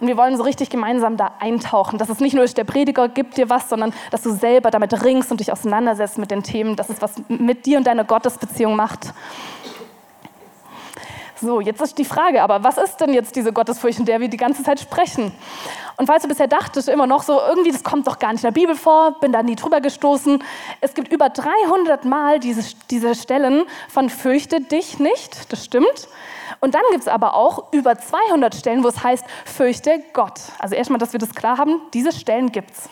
Und 0.00 0.06
wir 0.06 0.16
wollen 0.16 0.36
so 0.36 0.42
richtig 0.42 0.70
gemeinsam 0.70 1.18
da 1.18 1.32
eintauchen, 1.40 1.98
dass 1.98 2.08
es 2.08 2.20
nicht 2.20 2.32
nur 2.32 2.42
ist, 2.42 2.56
der 2.56 2.64
Prediger 2.64 3.08
gibt 3.08 3.36
dir 3.36 3.50
was, 3.50 3.68
sondern 3.68 3.92
dass 4.10 4.22
du 4.22 4.30
selber 4.30 4.70
damit 4.70 5.04
ringst 5.04 5.30
und 5.30 5.40
dich 5.40 5.52
auseinandersetzt 5.52 6.16
mit 6.16 6.30
den 6.30 6.42
Themen, 6.42 6.74
dass 6.74 6.88
es 6.88 7.02
was 7.02 7.14
mit 7.28 7.66
dir 7.66 7.76
und 7.76 7.86
deiner 7.86 8.04
Gottesbeziehung 8.04 8.76
macht. 8.76 9.12
So, 11.42 11.60
jetzt 11.60 11.80
ist 11.80 11.96
die 11.96 12.04
Frage, 12.04 12.42
aber 12.42 12.64
was 12.64 12.76
ist 12.76 12.98
denn 12.98 13.14
jetzt 13.14 13.34
diese 13.34 13.50
Gottesfurcht, 13.50 13.98
in 13.98 14.04
der 14.04 14.20
wir 14.20 14.28
die 14.28 14.36
ganze 14.36 14.62
Zeit 14.62 14.78
sprechen? 14.78 15.32
Und 15.96 16.06
falls 16.06 16.22
du 16.22 16.28
bisher 16.28 16.48
dachtest, 16.48 16.88
immer 16.88 17.06
noch 17.06 17.22
so, 17.22 17.40
irgendwie, 17.40 17.72
das 17.72 17.82
kommt 17.82 18.06
doch 18.06 18.18
gar 18.18 18.32
nicht 18.32 18.44
in 18.44 18.52
der 18.52 18.60
Bibel 18.60 18.74
vor, 18.74 19.18
bin 19.20 19.32
da 19.32 19.42
nie 19.42 19.56
drüber 19.56 19.80
gestoßen. 19.80 20.44
Es 20.82 20.92
gibt 20.92 21.10
über 21.10 21.30
300 21.30 22.04
Mal 22.04 22.40
diese, 22.40 22.74
diese 22.90 23.14
Stellen 23.14 23.64
von 23.88 24.10
fürchte 24.10 24.60
dich 24.60 24.98
nicht, 24.98 25.50
das 25.50 25.64
stimmt. 25.64 26.08
Und 26.60 26.74
dann 26.74 26.82
gibt 26.90 27.02
es 27.02 27.08
aber 27.08 27.34
auch 27.34 27.72
über 27.72 27.96
200 27.98 28.54
Stellen, 28.54 28.84
wo 28.84 28.88
es 28.88 29.02
heißt, 29.02 29.24
fürchte 29.46 30.02
Gott. 30.12 30.40
Also 30.58 30.74
erstmal, 30.74 30.98
dass 30.98 31.14
wir 31.14 31.20
das 31.20 31.34
klar 31.34 31.56
haben, 31.56 31.80
diese 31.94 32.12
Stellen 32.12 32.52
gibt 32.52 32.72
es. 32.72 32.90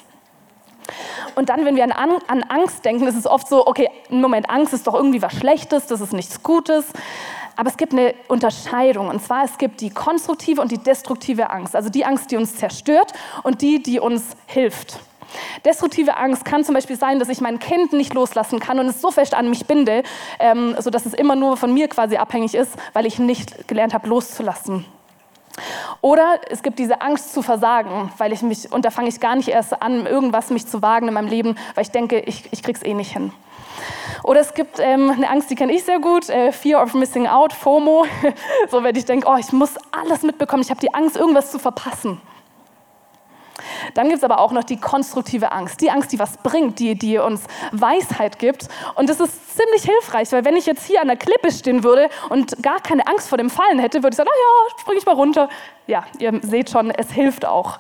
Und 1.35 1.51
dann, 1.51 1.67
wenn 1.67 1.77
wir 1.77 1.85
an, 1.85 1.93
an 2.29 2.43
Angst 2.45 2.85
denken, 2.85 3.07
ist 3.07 3.17
es 3.17 3.27
oft 3.27 3.47
so, 3.47 3.67
okay, 3.67 3.91
Moment, 4.09 4.49
Angst 4.49 4.73
ist 4.73 4.87
doch 4.87 4.95
irgendwie 4.95 5.21
was 5.21 5.35
Schlechtes, 5.35 5.87
das 5.87 6.01
ist 6.01 6.15
nichts 6.15 6.43
Gutes. 6.43 6.87
Aber 7.59 7.69
es 7.71 7.77
gibt 7.77 7.93
eine 7.93 8.15
Unterscheidung. 8.29 9.09
Und 9.09 9.21
zwar, 9.21 9.45
es 9.45 9.59
gibt 9.59 9.81
die 9.81 9.91
konstruktive 9.91 10.61
und 10.61 10.71
die 10.71 10.79
destruktive 10.79 11.51
Angst. 11.51 11.75
Also 11.75 11.89
die 11.89 12.05
Angst, 12.05 12.31
die 12.31 12.37
uns 12.37 12.55
zerstört 12.55 13.13
und 13.43 13.63
die, 13.63 13.83
die 13.83 13.99
uns 13.99 14.37
hilft. 14.47 15.01
Destruktive 15.65 16.17
Angst 16.17 16.45
kann 16.45 16.63
zum 16.63 16.77
Beispiel 16.77 16.97
sein, 16.97 17.19
dass 17.19 17.29
ich 17.29 17.41
mein 17.41 17.59
Kind 17.59 17.93
nicht 17.93 18.15
loslassen 18.15 18.61
kann 18.61 18.79
und 18.79 18.87
es 18.87 19.01
so 19.01 19.11
fest 19.11 19.35
an 19.35 19.51
mich 19.51 19.67
binde, 19.67 20.05
ähm, 20.39 20.77
sodass 20.79 21.05
es 21.05 21.15
immer 21.15 21.35
nur 21.35 21.57
von 21.57 21.75
mir 21.75 21.89
quasi 21.89 22.17
abhängig 22.17 22.55
ist, 22.55 22.77
weil 22.93 23.07
ich 23.07 23.19
nicht 23.19 23.67
gelernt 23.67 23.93
habe, 23.93 24.07
loszulassen. 24.09 24.85
Oder 26.01 26.39
es 26.51 26.63
gibt 26.63 26.79
diese 26.79 27.01
Angst 27.01 27.33
zu 27.33 27.43
versagen, 27.43 28.13
weil 28.19 28.33
ich 28.33 28.43
mich, 28.43 28.71
und 28.71 28.85
da 28.85 28.93
fange 28.93 29.09
ich 29.09 29.19
gar 29.19 29.35
nicht 29.35 29.49
erst 29.49 29.83
an, 29.83 30.07
irgendwas 30.07 30.51
mich 30.51 30.69
zu 30.69 30.81
wagen 30.81 31.09
in 31.09 31.15
meinem 31.15 31.27
Leben, 31.27 31.57
weil 31.75 31.83
ich 31.83 31.91
denke, 31.91 32.21
ich, 32.21 32.45
ich 32.53 32.63
krieg's 32.63 32.85
eh 32.85 32.95
nicht 32.95 33.13
hin. 33.13 33.33
Oder 34.23 34.41
es 34.41 34.55
gibt 34.55 34.79
ähm, 34.79 35.11
eine 35.11 35.29
Angst, 35.29 35.51
die 35.51 35.55
kenne 35.55 35.73
ich 35.73 35.85
sehr 35.85 36.01
gut, 36.01 36.29
äh, 36.29 36.53
Fear 36.53 36.83
of 36.83 36.95
Missing 36.95 37.27
Out, 37.27 37.53
FOMO. 37.53 38.07
so, 38.71 38.83
wenn 38.83 38.97
ich 38.97 39.05
denke, 39.05 39.27
oh, 39.29 39.37
ich 39.39 39.53
muss 39.53 39.75
alles 39.91 40.23
mitbekommen, 40.23 40.63
ich 40.63 40.71
habe 40.71 40.81
die 40.81 40.93
Angst, 40.95 41.17
irgendwas 41.17 41.51
zu 41.51 41.59
verpassen. 41.59 42.21
Dann 43.95 44.09
gibt 44.09 44.19
es 44.19 44.25
aber 44.25 44.41
auch 44.41 44.53
noch 44.53 44.65
die 44.65 44.79
konstruktive 44.79 45.53
Angst, 45.53 45.81
die 45.81 45.91
Angst, 45.91 46.13
die 46.13 46.19
was 46.19 46.37
bringt, 46.39 46.79
die, 46.79 46.97
die 46.97 47.19
uns 47.19 47.43
Weisheit 47.73 48.39
gibt. 48.39 48.69
Und 48.95 49.09
das 49.09 49.21
ist 49.21 49.57
ziemlich 49.57 49.83
hilfreich, 49.83 50.31
weil 50.33 50.45
wenn 50.45 50.57
ich 50.57 50.67
jetzt 50.67 50.85
hier 50.87 51.01
an 51.01 51.09
der 51.09 51.17
Klippe 51.17 51.51
stehen 51.51 51.83
würde 51.83 52.09
und 52.29 52.63
gar 52.63 52.81
keine 52.81 53.07
Angst 53.07 53.29
vor 53.29 53.39
dem 53.39 53.51
Fallen 53.51 53.79
hätte, 53.79 54.03
würde 54.03 54.11
ich 54.11 54.17
sagen, 54.17 54.29
naja, 54.29 54.81
springe 54.81 54.99
ich 54.99 55.07
mal 55.07 55.15
runter. 55.15 55.49
Ja, 55.87 56.05
ihr 56.19 56.39
seht 56.43 56.71
schon, 56.71 56.91
es 56.91 57.11
hilft 57.11 57.47
auch. 57.47 57.79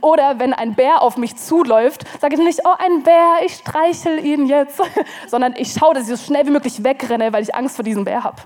Oder 0.00 0.38
wenn 0.38 0.54
ein 0.54 0.74
Bär 0.74 1.02
auf 1.02 1.16
mich 1.16 1.36
zuläuft, 1.36 2.04
sage 2.20 2.34
ich 2.34 2.40
nicht, 2.40 2.60
oh, 2.64 2.74
ein 2.78 3.02
Bär, 3.02 3.40
ich 3.44 3.54
streichel 3.54 4.24
ihn 4.24 4.46
jetzt, 4.46 4.80
sondern 5.28 5.54
ich 5.56 5.72
schaue, 5.72 5.94
dass 5.94 6.08
ich 6.08 6.18
so 6.18 6.24
schnell 6.24 6.46
wie 6.46 6.50
möglich 6.50 6.82
wegrenne, 6.82 7.32
weil 7.32 7.42
ich 7.42 7.54
Angst 7.54 7.76
vor 7.76 7.84
diesem 7.84 8.04
Bär 8.04 8.24
habe. 8.24 8.38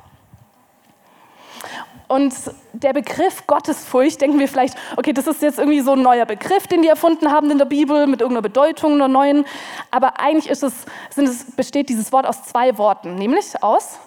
Und 2.14 2.32
der 2.72 2.92
Begriff 2.92 3.44
Gottesfurcht, 3.48 4.20
denken 4.20 4.38
wir 4.38 4.46
vielleicht, 4.46 4.76
okay, 4.96 5.12
das 5.12 5.26
ist 5.26 5.42
jetzt 5.42 5.58
irgendwie 5.58 5.80
so 5.80 5.94
ein 5.94 6.02
neuer 6.02 6.26
Begriff, 6.26 6.68
den 6.68 6.82
die 6.82 6.86
erfunden 6.86 7.32
haben 7.32 7.50
in 7.50 7.58
der 7.58 7.64
Bibel, 7.64 8.06
mit 8.06 8.20
irgendeiner 8.20 8.42
Bedeutung, 8.42 8.92
einer 8.92 9.08
neuen. 9.08 9.44
Aber 9.90 10.20
eigentlich 10.20 10.48
ist 10.48 10.62
es, 10.62 10.72
sind 11.10 11.26
es, 11.26 11.56
besteht 11.56 11.88
dieses 11.88 12.12
Wort 12.12 12.24
aus 12.24 12.44
zwei 12.44 12.78
Worten, 12.78 13.16
nämlich 13.16 13.60
aus 13.64 13.98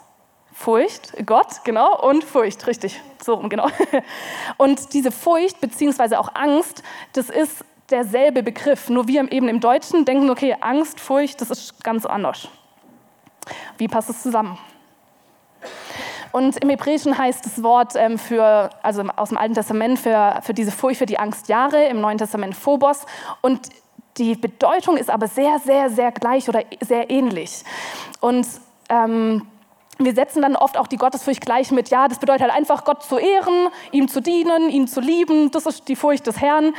Furcht, 0.53 1.25
Gott, 1.25 1.65
genau, 1.65 2.01
und 2.01 2.23
Furcht, 2.23 2.65
richtig, 2.67 3.01
so 3.21 3.33
rum, 3.33 3.49
genau. 3.49 3.67
Und 4.57 4.93
diese 4.93 5.11
Furcht 5.11 5.59
beziehungsweise 5.59 6.17
auch 6.17 6.33
Angst, 6.33 6.83
das 7.11 7.29
ist 7.29 7.65
derselbe 7.89 8.41
Begriff, 8.41 8.87
nur 8.87 9.09
wir 9.09 9.29
eben 9.33 9.49
im 9.49 9.59
Deutschen 9.59 10.05
denken, 10.05 10.29
okay, 10.29 10.55
Angst, 10.61 11.01
Furcht, 11.01 11.41
das 11.41 11.49
ist 11.51 11.83
ganz 11.83 12.05
anders. 12.05 12.47
Wie 13.77 13.89
passt 13.89 14.09
es 14.09 14.23
zusammen? 14.23 14.57
Und 16.31 16.57
im 16.57 16.69
Hebräischen 16.69 17.17
heißt 17.17 17.45
das 17.45 17.63
Wort 17.63 17.93
ähm, 17.95 18.17
für, 18.17 18.69
also 18.83 19.03
aus 19.15 19.29
dem 19.29 19.37
Alten 19.37 19.55
Testament 19.55 19.99
für, 19.99 20.39
für 20.41 20.53
diese 20.53 20.71
Furcht, 20.71 20.99
für 20.99 21.05
die 21.05 21.19
Angst 21.19 21.47
Jahre, 21.47 21.85
im 21.85 22.01
Neuen 22.01 22.17
Testament 22.17 22.55
Phobos. 22.55 23.05
Und 23.41 23.69
die 24.17 24.35
Bedeutung 24.35 24.97
ist 24.97 25.09
aber 25.09 25.27
sehr, 25.27 25.59
sehr, 25.59 25.89
sehr 25.89 26.11
gleich 26.11 26.49
oder 26.49 26.63
sehr 26.81 27.09
ähnlich. 27.09 27.63
Und 28.19 28.47
ähm, 28.89 29.47
wir 29.99 30.13
setzen 30.13 30.41
dann 30.41 30.55
oft 30.55 30.77
auch 30.77 30.87
die 30.87 30.97
Gottesfurcht 30.97 31.41
gleich 31.41 31.71
mit, 31.71 31.89
ja, 31.89 32.07
das 32.07 32.19
bedeutet 32.19 32.43
halt 32.43 32.53
einfach 32.53 32.83
Gott 32.83 33.03
zu 33.03 33.17
ehren, 33.17 33.69
ihm 33.91 34.07
zu 34.07 34.21
dienen, 34.21 34.69
ihn 34.69 34.87
zu 34.87 35.01
lieben, 35.01 35.51
das 35.51 35.65
ist 35.65 35.87
die 35.87 35.95
Furcht 35.95 36.27
des 36.27 36.39
Herrn. 36.39 36.73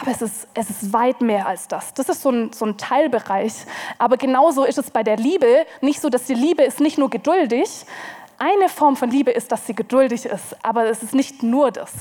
Aber 0.00 0.10
es 0.10 0.22
ist, 0.22 0.48
es 0.54 0.70
ist 0.70 0.92
weit 0.92 1.20
mehr 1.22 1.46
als 1.46 1.66
das. 1.66 1.94
Das 1.94 2.08
ist 2.08 2.22
so 2.22 2.30
ein, 2.30 2.52
so 2.52 2.66
ein 2.66 2.76
Teilbereich. 2.76 3.52
Aber 3.98 4.16
genauso 4.16 4.64
ist 4.64 4.78
es 4.78 4.90
bei 4.90 5.02
der 5.02 5.16
Liebe 5.16 5.66
nicht 5.80 6.00
so, 6.00 6.08
dass 6.08 6.24
die 6.24 6.34
Liebe 6.34 6.62
ist 6.62 6.80
nicht 6.80 6.98
nur 6.98 7.10
geduldig. 7.10 7.84
Eine 8.38 8.68
Form 8.68 8.96
von 8.96 9.10
Liebe 9.10 9.30
ist, 9.30 9.50
dass 9.50 9.66
sie 9.66 9.74
geduldig 9.74 10.24
ist, 10.24 10.56
aber 10.62 10.86
es 10.86 11.02
ist 11.02 11.14
nicht 11.14 11.42
nur 11.42 11.72
das. 11.72 11.92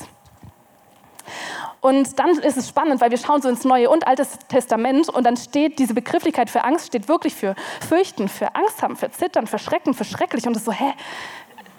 Und 1.82 2.20
dann 2.20 2.29
ist 2.29 2.58
es 2.58 2.70
spannend, 2.70 3.01
weil 3.01 3.12
wir 3.12 3.17
schauen 3.17 3.41
so 3.41 3.50
ins 3.50 3.63
Neue 3.63 3.89
und 3.89 4.08
Alte 4.08 4.25
Testament 4.48 5.10
und 5.10 5.24
dann 5.24 5.38
steht 5.38 5.79
diese 5.79 5.94
Begrifflichkeit 5.94 6.50
für 6.50 6.63
Angst, 6.63 6.88
steht 6.88 7.08
wirklich 7.08 7.36
für 7.36 7.56
Fürchten, 7.88 8.29
für 8.29 8.56
Angst 8.56 8.82
haben, 8.82 8.96
für 8.96 9.12
Zittern, 9.12 9.48
für 9.48 9.60
Schrecken, 9.60 9.94
für 9.94 10.03
schrecklich. 10.03 10.46
Und 10.48 10.53
es 10.53 10.60
ist 10.60 10.65
so, 10.65 10.72
hä, 10.72 10.94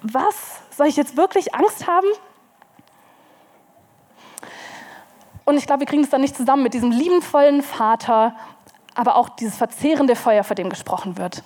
was? 0.02 0.60
Soll 0.76 0.86
ich 0.86 0.96
jetzt 0.96 1.16
wirklich 1.16 1.54
Angst 1.54 1.86
haben? 1.86 2.06
Und 5.44 5.56
ich 5.56 5.66
glaube, 5.66 5.80
wir 5.80 5.86
kriegen 5.86 6.04
es 6.04 6.10
dann 6.10 6.20
nicht 6.20 6.36
zusammen 6.36 6.62
mit 6.62 6.74
diesem 6.74 6.90
liebenvollen 6.90 7.62
Vater, 7.62 8.36
aber 8.94 9.16
auch 9.16 9.30
dieses 9.30 9.56
verzehrende 9.56 10.14
Feuer, 10.14 10.44
vor 10.44 10.54
dem 10.54 10.68
gesprochen 10.68 11.16
wird. 11.16 11.42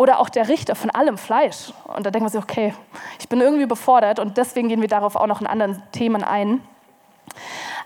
Oder 0.00 0.18
auch 0.18 0.30
der 0.30 0.48
Richter 0.48 0.76
von 0.76 0.88
allem 0.88 1.18
Fleisch. 1.18 1.74
Und 1.84 2.06
da 2.06 2.10
denken 2.10 2.24
wir 2.24 2.30
sich, 2.30 2.42
okay, 2.42 2.72
ich 3.18 3.28
bin 3.28 3.42
irgendwie 3.42 3.66
befordert 3.66 4.18
und 4.18 4.38
deswegen 4.38 4.70
gehen 4.70 4.80
wir 4.80 4.88
darauf 4.88 5.14
auch 5.14 5.26
noch 5.26 5.42
in 5.42 5.46
anderen 5.46 5.82
Themen 5.92 6.24
ein. 6.24 6.62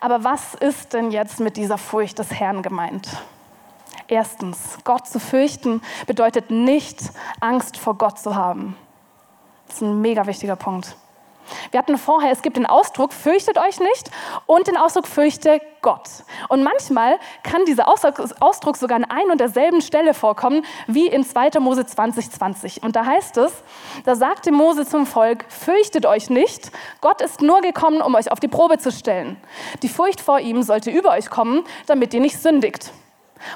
Aber 0.00 0.22
was 0.22 0.54
ist 0.54 0.92
denn 0.92 1.10
jetzt 1.10 1.40
mit 1.40 1.56
dieser 1.56 1.76
Furcht 1.76 2.20
des 2.20 2.30
Herrn 2.30 2.62
gemeint? 2.62 3.08
Erstens, 4.06 4.78
Gott 4.84 5.08
zu 5.08 5.18
fürchten 5.18 5.82
bedeutet 6.06 6.52
nicht, 6.52 7.00
Angst 7.40 7.78
vor 7.78 7.98
Gott 7.98 8.20
zu 8.20 8.36
haben. 8.36 8.76
Das 9.66 9.78
ist 9.78 9.82
ein 9.82 10.00
mega 10.00 10.24
wichtiger 10.28 10.54
Punkt. 10.54 10.96
Wir 11.70 11.78
hatten 11.78 11.98
vorher, 11.98 12.30
es 12.30 12.42
gibt 12.42 12.56
den 12.56 12.66
Ausdruck, 12.66 13.12
fürchtet 13.12 13.58
euch 13.58 13.80
nicht 13.80 14.10
und 14.46 14.66
den 14.66 14.76
Ausdruck, 14.76 15.06
fürchte 15.06 15.60
Gott. 15.82 16.08
Und 16.48 16.62
manchmal 16.62 17.18
kann 17.42 17.64
dieser 17.66 17.88
Ausdruck 17.88 18.76
sogar 18.76 18.96
an 18.96 19.04
ein 19.04 19.30
und 19.30 19.38
derselben 19.38 19.82
Stelle 19.82 20.14
vorkommen, 20.14 20.64
wie 20.86 21.06
in 21.06 21.24
2. 21.24 21.60
Mose 21.60 21.84
20, 21.84 22.30
20. 22.30 22.82
Und 22.82 22.96
da 22.96 23.04
heißt 23.04 23.36
es, 23.36 23.52
da 24.04 24.14
sagte 24.14 24.50
Mose 24.50 24.86
zum 24.86 25.06
Volk, 25.06 25.44
fürchtet 25.48 26.06
euch 26.06 26.30
nicht, 26.30 26.70
Gott 27.00 27.20
ist 27.20 27.42
nur 27.42 27.60
gekommen, 27.60 28.00
um 28.00 28.14
euch 28.14 28.30
auf 28.30 28.40
die 28.40 28.48
Probe 28.48 28.78
zu 28.78 28.90
stellen. 28.90 29.36
Die 29.82 29.88
Furcht 29.88 30.20
vor 30.20 30.40
ihm 30.40 30.62
sollte 30.62 30.90
über 30.90 31.10
euch 31.10 31.28
kommen, 31.28 31.64
damit 31.86 32.14
ihr 32.14 32.20
nicht 32.20 32.40
sündigt. 32.40 32.92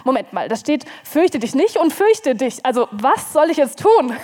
Moment 0.04 0.32
mal, 0.32 0.48
da 0.48 0.56
steht, 0.56 0.84
fürchte 1.02 1.38
dich 1.38 1.54
nicht 1.54 1.78
und 1.78 1.92
fürchte 1.92 2.34
dich. 2.34 2.64
Also 2.66 2.88
was 2.90 3.32
soll 3.32 3.50
ich 3.50 3.56
jetzt 3.56 3.80
tun? 3.80 4.14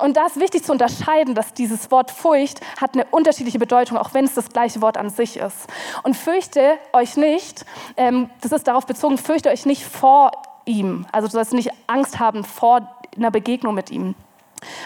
Und 0.00 0.16
da 0.16 0.26
ist 0.26 0.38
wichtig 0.38 0.64
zu 0.64 0.72
unterscheiden, 0.72 1.34
dass 1.34 1.52
dieses 1.52 1.90
Wort 1.90 2.10
Furcht 2.10 2.60
hat 2.80 2.94
eine 2.94 3.04
unterschiedliche 3.06 3.58
Bedeutung, 3.58 3.98
auch 3.98 4.14
wenn 4.14 4.24
es 4.24 4.34
das 4.34 4.48
gleiche 4.50 4.80
Wort 4.80 4.96
an 4.96 5.10
sich 5.10 5.36
ist. 5.36 5.66
Und 6.02 6.16
fürchte 6.16 6.78
euch 6.92 7.16
nicht, 7.16 7.64
ähm, 7.96 8.30
das 8.40 8.52
ist 8.52 8.66
darauf 8.68 8.86
bezogen, 8.86 9.18
fürchte 9.18 9.50
euch 9.50 9.66
nicht 9.66 9.84
vor 9.84 10.32
ihm. 10.64 11.06
Also 11.12 11.28
du 11.28 11.32
sollst 11.32 11.52
nicht 11.52 11.70
Angst 11.86 12.18
haben 12.18 12.44
vor 12.44 12.88
einer 13.16 13.30
Begegnung 13.30 13.74
mit 13.74 13.90
ihm. 13.90 14.14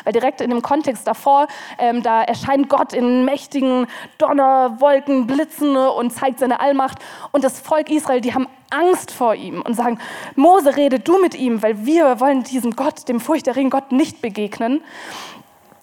Weil 0.05 0.13
direkt 0.13 0.41
in 0.41 0.51
dem 0.51 0.63
Kontext 0.63 1.07
davor, 1.07 1.47
ähm, 1.79 2.03
da 2.03 2.23
erscheint 2.23 2.69
Gott 2.69 2.93
in 2.93 3.25
mächtigen 3.25 3.87
Donnerwolken, 4.19 5.27
Blitzen 5.27 5.77
und 5.77 6.13
zeigt 6.13 6.39
seine 6.39 6.61
Allmacht. 6.61 6.99
Und 7.33 7.45
das 7.45 7.61
Volk 7.61 7.91
Israel, 7.91 8.21
die 8.21 8.35
haben 8.35 8.49
Angst 8.71 9.11
vor 9.11 9.35
ihm 9.35 9.63
und 9.63 9.75
sagen, 9.75 9.99
Mose, 10.35 10.77
rede 10.77 10.99
du 10.99 11.21
mit 11.21 11.35
ihm, 11.35 11.63
weil 11.63 11.85
wir 11.85 12.21
wollen 12.21 12.43
diesem 12.43 12.77
Gott, 12.77 13.09
dem 13.09 13.21
furchterregenden 13.21 13.71
Gott, 13.71 13.93
nicht 13.93 14.23
begegnen. 14.23 14.83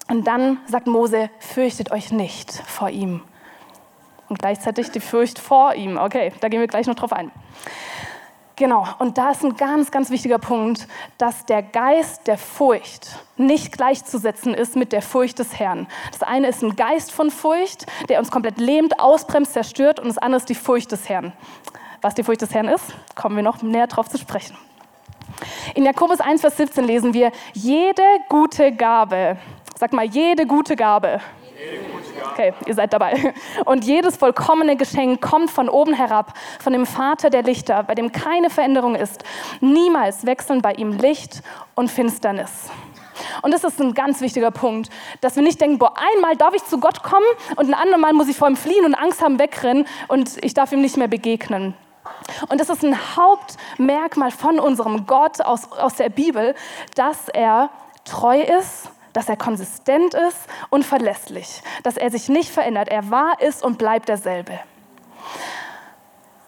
Und 0.08 0.26
dann 0.26 0.58
sagt 0.66 0.86
Mose, 0.88 1.30
fürchtet 1.38 1.92
euch 1.92 2.10
nicht 2.10 2.52
vor 2.52 2.90
ihm. 2.90 3.22
Und 4.28 4.38
gleichzeitig 4.38 4.90
die 4.90 5.00
Furcht 5.00 5.38
vor 5.38 5.74
ihm. 5.74 5.98
Okay, 5.98 6.32
da 6.40 6.48
gehen 6.48 6.60
wir 6.60 6.68
gleich 6.68 6.86
noch 6.86 6.94
drauf 6.94 7.12
ein. 7.12 7.30
Genau, 8.60 8.86
und 8.98 9.16
da 9.16 9.30
ist 9.30 9.42
ein 9.42 9.56
ganz, 9.56 9.90
ganz 9.90 10.10
wichtiger 10.10 10.36
Punkt, 10.36 10.86
dass 11.16 11.46
der 11.46 11.62
Geist 11.62 12.26
der 12.26 12.36
Furcht 12.36 13.08
nicht 13.38 13.72
gleichzusetzen 13.72 14.52
ist 14.52 14.76
mit 14.76 14.92
der 14.92 15.00
Furcht 15.00 15.38
des 15.38 15.58
Herrn. 15.58 15.86
Das 16.12 16.22
eine 16.22 16.48
ist 16.48 16.62
ein 16.62 16.76
Geist 16.76 17.10
von 17.10 17.30
Furcht, 17.30 17.86
der 18.10 18.18
uns 18.18 18.30
komplett 18.30 18.58
lähmt, 18.58 19.00
ausbremst, 19.00 19.54
zerstört, 19.54 19.98
und 19.98 20.08
das 20.08 20.18
andere 20.18 20.40
ist 20.40 20.50
die 20.50 20.54
Furcht 20.54 20.92
des 20.92 21.08
Herrn. 21.08 21.32
Was 22.02 22.14
die 22.14 22.22
Furcht 22.22 22.42
des 22.42 22.52
Herrn 22.52 22.68
ist, 22.68 22.84
kommen 23.14 23.34
wir 23.34 23.42
noch 23.42 23.62
näher 23.62 23.86
drauf 23.86 24.10
zu 24.10 24.18
sprechen. 24.18 24.58
In 25.74 25.86
Jakobus 25.86 26.20
1, 26.20 26.42
Vers 26.42 26.58
17 26.58 26.84
lesen 26.84 27.14
wir, 27.14 27.32
jede 27.54 28.02
gute 28.28 28.72
Gabe, 28.72 29.38
sag 29.78 29.94
mal, 29.94 30.04
jede 30.04 30.44
gute 30.44 30.76
Gabe, 30.76 31.22
Okay, 32.32 32.54
ihr 32.66 32.74
seid 32.74 32.92
dabei. 32.92 33.34
Und 33.64 33.84
jedes 33.84 34.16
vollkommene 34.16 34.76
Geschenk 34.76 35.20
kommt 35.20 35.50
von 35.50 35.68
oben 35.68 35.94
herab, 35.94 36.34
von 36.58 36.72
dem 36.72 36.86
Vater 36.86 37.30
der 37.30 37.42
Lichter, 37.42 37.82
bei 37.82 37.94
dem 37.94 38.12
keine 38.12 38.50
Veränderung 38.50 38.94
ist. 38.94 39.24
Niemals 39.60 40.24
wechseln 40.26 40.62
bei 40.62 40.72
ihm 40.72 40.92
Licht 40.92 41.42
und 41.74 41.90
Finsternis. 41.90 42.70
Und 43.42 43.52
das 43.52 43.64
ist 43.64 43.80
ein 43.80 43.92
ganz 43.94 44.20
wichtiger 44.20 44.50
Punkt, 44.50 44.90
dass 45.20 45.36
wir 45.36 45.42
nicht 45.42 45.60
denken, 45.60 45.78
boah, 45.78 45.94
einmal 46.14 46.36
darf 46.36 46.54
ich 46.54 46.64
zu 46.64 46.78
Gott 46.78 47.02
kommen 47.02 47.26
und 47.56 47.68
ein 47.68 47.74
andermal 47.74 48.12
muss 48.12 48.28
ich 48.28 48.36
vor 48.36 48.48
ihm 48.48 48.56
fliehen 48.56 48.84
und 48.84 48.94
Angst 48.94 49.22
haben, 49.22 49.38
wegrennen 49.38 49.86
und 50.08 50.42
ich 50.42 50.54
darf 50.54 50.72
ihm 50.72 50.80
nicht 50.80 50.96
mehr 50.96 51.08
begegnen. 51.08 51.74
Und 52.48 52.60
das 52.60 52.70
ist 52.70 52.82
ein 52.82 52.96
Hauptmerkmal 53.16 54.30
von 54.30 54.58
unserem 54.58 55.06
Gott 55.06 55.40
aus, 55.42 55.70
aus 55.72 55.96
der 55.96 56.08
Bibel, 56.08 56.54
dass 56.94 57.28
er 57.28 57.70
treu 58.04 58.40
ist 58.40 58.90
dass 59.12 59.28
er 59.28 59.36
konsistent 59.36 60.14
ist 60.14 60.38
und 60.70 60.84
verlässlich, 60.84 61.62
dass 61.82 61.96
er 61.96 62.10
sich 62.10 62.28
nicht 62.28 62.50
verändert. 62.50 62.88
Er 62.88 63.10
war, 63.10 63.40
ist 63.40 63.62
und 63.64 63.78
bleibt 63.78 64.08
derselbe. 64.08 64.58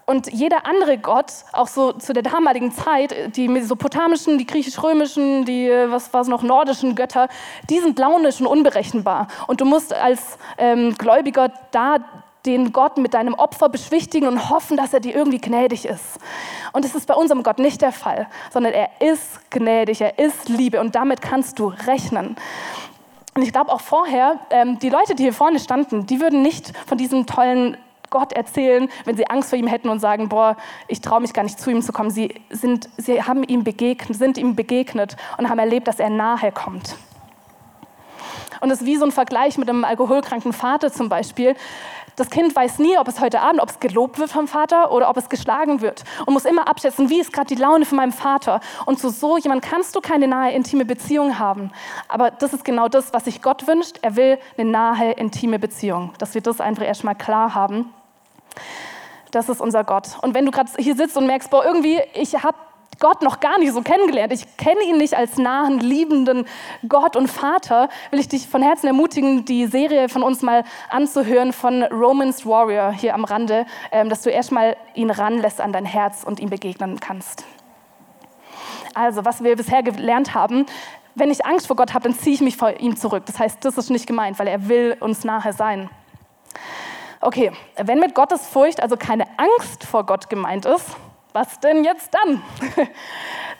Und 0.04 0.32
jeder 0.32 0.66
andere 0.66 0.98
Gott, 0.98 1.32
auch 1.52 1.68
so 1.68 1.92
zu 1.92 2.12
der 2.12 2.22
damaligen 2.24 2.72
Zeit, 2.72 3.36
die 3.36 3.48
mesopotamischen, 3.48 4.36
die 4.36 4.46
griechisch-römischen, 4.46 5.44
die, 5.44 5.70
was 5.70 6.12
war 6.12 6.22
es 6.22 6.28
noch, 6.28 6.42
nordischen 6.42 6.94
Götter, 6.96 7.28
die 7.70 7.78
sind 7.78 7.98
launisch 7.98 8.40
und 8.40 8.46
unberechenbar. 8.46 9.28
Und 9.46 9.60
du 9.60 9.64
musst 9.64 9.94
als 9.94 10.38
ähm, 10.58 10.94
Gläubiger 10.98 11.52
da 11.70 11.98
den 12.46 12.72
Gott 12.72 12.98
mit 12.98 13.14
deinem 13.14 13.34
Opfer 13.34 13.68
beschwichtigen 13.68 14.26
und 14.26 14.50
hoffen, 14.50 14.76
dass 14.76 14.92
er 14.92 15.00
dir 15.00 15.14
irgendwie 15.14 15.40
gnädig 15.40 15.84
ist. 15.84 16.18
Und 16.72 16.84
es 16.84 16.94
ist 16.94 17.06
bei 17.06 17.14
unserem 17.14 17.42
Gott 17.42 17.58
nicht 17.58 17.82
der 17.82 17.92
Fall, 17.92 18.28
sondern 18.50 18.72
er 18.72 18.88
ist 19.00 19.50
gnädig, 19.50 20.00
er 20.00 20.18
ist 20.18 20.48
Liebe 20.48 20.80
und 20.80 20.94
damit 20.94 21.22
kannst 21.22 21.58
du 21.58 21.68
rechnen. 21.86 22.36
Und 23.34 23.42
ich 23.42 23.52
glaube 23.52 23.72
auch 23.72 23.80
vorher, 23.80 24.40
ähm, 24.50 24.78
die 24.78 24.90
Leute, 24.90 25.14
die 25.14 25.22
hier 25.22 25.32
vorne 25.32 25.58
standen, 25.58 26.06
die 26.06 26.20
würden 26.20 26.42
nicht 26.42 26.76
von 26.86 26.98
diesem 26.98 27.26
tollen 27.26 27.76
Gott 28.10 28.32
erzählen, 28.32 28.88
wenn 29.06 29.16
sie 29.16 29.26
Angst 29.28 29.48
vor 29.48 29.58
ihm 29.58 29.66
hätten 29.66 29.88
und 29.88 30.00
sagen, 30.00 30.28
boah, 30.28 30.56
ich 30.86 31.00
traue 31.00 31.20
mich 31.20 31.32
gar 31.32 31.42
nicht 31.42 31.58
zu 31.58 31.70
ihm 31.70 31.80
zu 31.80 31.92
kommen. 31.92 32.10
Sie, 32.10 32.34
sind, 32.50 32.90
sie 32.98 33.22
haben 33.22 33.42
ihm 33.42 33.64
begegnet, 33.64 34.18
sind 34.18 34.36
ihm 34.36 34.54
begegnet 34.54 35.16
und 35.38 35.48
haben 35.48 35.58
erlebt, 35.58 35.88
dass 35.88 35.98
er 35.98 36.10
nahe 36.10 36.52
kommt. 36.52 36.96
Und 38.62 38.70
es 38.70 38.80
ist 38.80 38.86
wie 38.86 38.96
so 38.96 39.04
ein 39.04 39.10
Vergleich 39.10 39.58
mit 39.58 39.68
einem 39.68 39.84
alkoholkranken 39.84 40.52
Vater 40.52 40.92
zum 40.92 41.08
Beispiel, 41.08 41.56
das 42.14 42.30
Kind 42.30 42.54
weiß 42.54 42.78
nie, 42.78 42.96
ob 42.96 43.08
es 43.08 43.20
heute 43.20 43.40
Abend, 43.40 43.60
ob 43.60 43.70
es 43.70 43.80
gelobt 43.80 44.20
wird 44.20 44.30
vom 44.30 44.46
Vater 44.46 44.92
oder 44.92 45.08
ob 45.10 45.16
es 45.16 45.28
geschlagen 45.28 45.80
wird 45.80 46.04
und 46.26 46.34
muss 46.34 46.44
immer 46.44 46.68
abschätzen, 46.68 47.08
wie 47.10 47.18
ist 47.18 47.32
gerade 47.32 47.48
die 47.52 47.60
Laune 47.60 47.86
von 47.86 47.96
meinem 47.96 48.12
Vater. 48.12 48.60
Und 48.86 49.00
zu 49.00 49.08
so 49.08 49.36
jemand 49.36 49.62
kannst 49.62 49.96
du 49.96 50.00
keine 50.00 50.28
nahe, 50.28 50.52
intime 50.52 50.84
Beziehung 50.84 51.40
haben. 51.40 51.72
Aber 52.06 52.30
das 52.30 52.52
ist 52.52 52.64
genau 52.64 52.86
das, 52.86 53.12
was 53.12 53.24
sich 53.24 53.42
Gott 53.42 53.66
wünscht. 53.66 53.98
Er 54.02 54.14
will 54.14 54.38
eine 54.56 54.70
nahe, 54.70 55.12
intime 55.12 55.58
Beziehung. 55.58 56.12
Dass 56.18 56.34
wir 56.34 56.40
das 56.40 56.60
einfach 56.60 56.84
erstmal 56.84 57.16
klar 57.16 57.56
haben. 57.56 57.92
Das 59.32 59.48
ist 59.48 59.60
unser 59.60 59.82
Gott. 59.82 60.18
Und 60.20 60.34
wenn 60.34 60.44
du 60.44 60.52
gerade 60.52 60.70
hier 60.76 60.94
sitzt 60.94 61.16
und 61.16 61.26
merkst, 61.26 61.50
boah, 61.50 61.64
irgendwie, 61.64 62.00
ich 62.14 62.34
habe 62.44 62.58
Gott 62.98 63.22
noch 63.22 63.40
gar 63.40 63.58
nicht 63.58 63.72
so 63.72 63.82
kennengelernt. 63.82 64.32
Ich 64.32 64.56
kenne 64.56 64.82
ihn 64.82 64.98
nicht 64.98 65.16
als 65.16 65.36
nahen, 65.36 65.80
liebenden 65.80 66.46
Gott 66.88 67.16
und 67.16 67.28
Vater. 67.28 67.88
Will 68.10 68.20
ich 68.20 68.28
dich 68.28 68.46
von 68.46 68.62
Herzen 68.62 68.86
ermutigen, 68.86 69.44
die 69.44 69.66
Serie 69.66 70.08
von 70.08 70.22
uns 70.22 70.42
mal 70.42 70.64
anzuhören 70.90 71.52
von 71.52 71.82
Romans 71.84 72.46
Warrior 72.46 72.92
hier 72.92 73.14
am 73.14 73.24
Rande, 73.24 73.66
ähm, 73.90 74.08
dass 74.08 74.22
du 74.22 74.30
erstmal 74.30 74.76
ihn 74.94 75.10
ranlässt 75.10 75.60
an 75.60 75.72
dein 75.72 75.84
Herz 75.84 76.24
und 76.24 76.40
ihm 76.40 76.50
begegnen 76.50 77.00
kannst. 77.00 77.44
Also, 78.94 79.24
was 79.24 79.42
wir 79.42 79.56
bisher 79.56 79.82
gelernt 79.82 80.34
haben, 80.34 80.66
wenn 81.14 81.30
ich 81.30 81.44
Angst 81.44 81.66
vor 81.66 81.76
Gott 81.76 81.94
habe, 81.94 82.08
dann 82.08 82.18
ziehe 82.18 82.34
ich 82.34 82.40
mich 82.40 82.56
vor 82.56 82.78
ihm 82.78 82.96
zurück. 82.96 83.24
Das 83.26 83.38
heißt, 83.38 83.64
das 83.64 83.78
ist 83.78 83.90
nicht 83.90 84.06
gemeint, 84.06 84.38
weil 84.38 84.48
er 84.48 84.68
will 84.68 84.96
uns 85.00 85.24
nahe 85.24 85.52
sein. 85.52 85.90
Okay, 87.20 87.52
wenn 87.76 88.00
mit 88.00 88.14
Gottes 88.14 88.46
Furcht 88.46 88.82
also 88.82 88.96
keine 88.96 89.26
Angst 89.36 89.84
vor 89.84 90.04
Gott 90.04 90.28
gemeint 90.28 90.66
ist, 90.66 90.96
was 91.32 91.60
denn 91.60 91.84
jetzt 91.84 92.10
dann? 92.12 92.42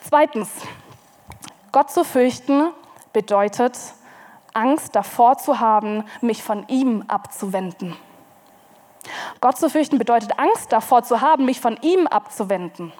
Zweitens, 0.01 0.49
Gott 1.71 1.91
zu 1.91 2.03
fürchten 2.03 2.69
bedeutet, 3.13 3.77
Angst 4.53 4.95
davor 4.95 5.37
zu 5.37 5.59
haben, 5.59 6.03
mich 6.21 6.43
von 6.43 6.67
ihm 6.67 7.03
abzuwenden. 7.07 7.95
Gott 9.41 9.57
zu 9.57 9.69
fürchten 9.69 9.97
bedeutet 9.97 10.37
Angst 10.39 10.71
davor 10.71 11.03
zu 11.03 11.21
haben, 11.21 11.45
mich 11.45 11.59
von 11.59 11.77
ihm 11.81 12.07
abzuwenden. 12.07 12.93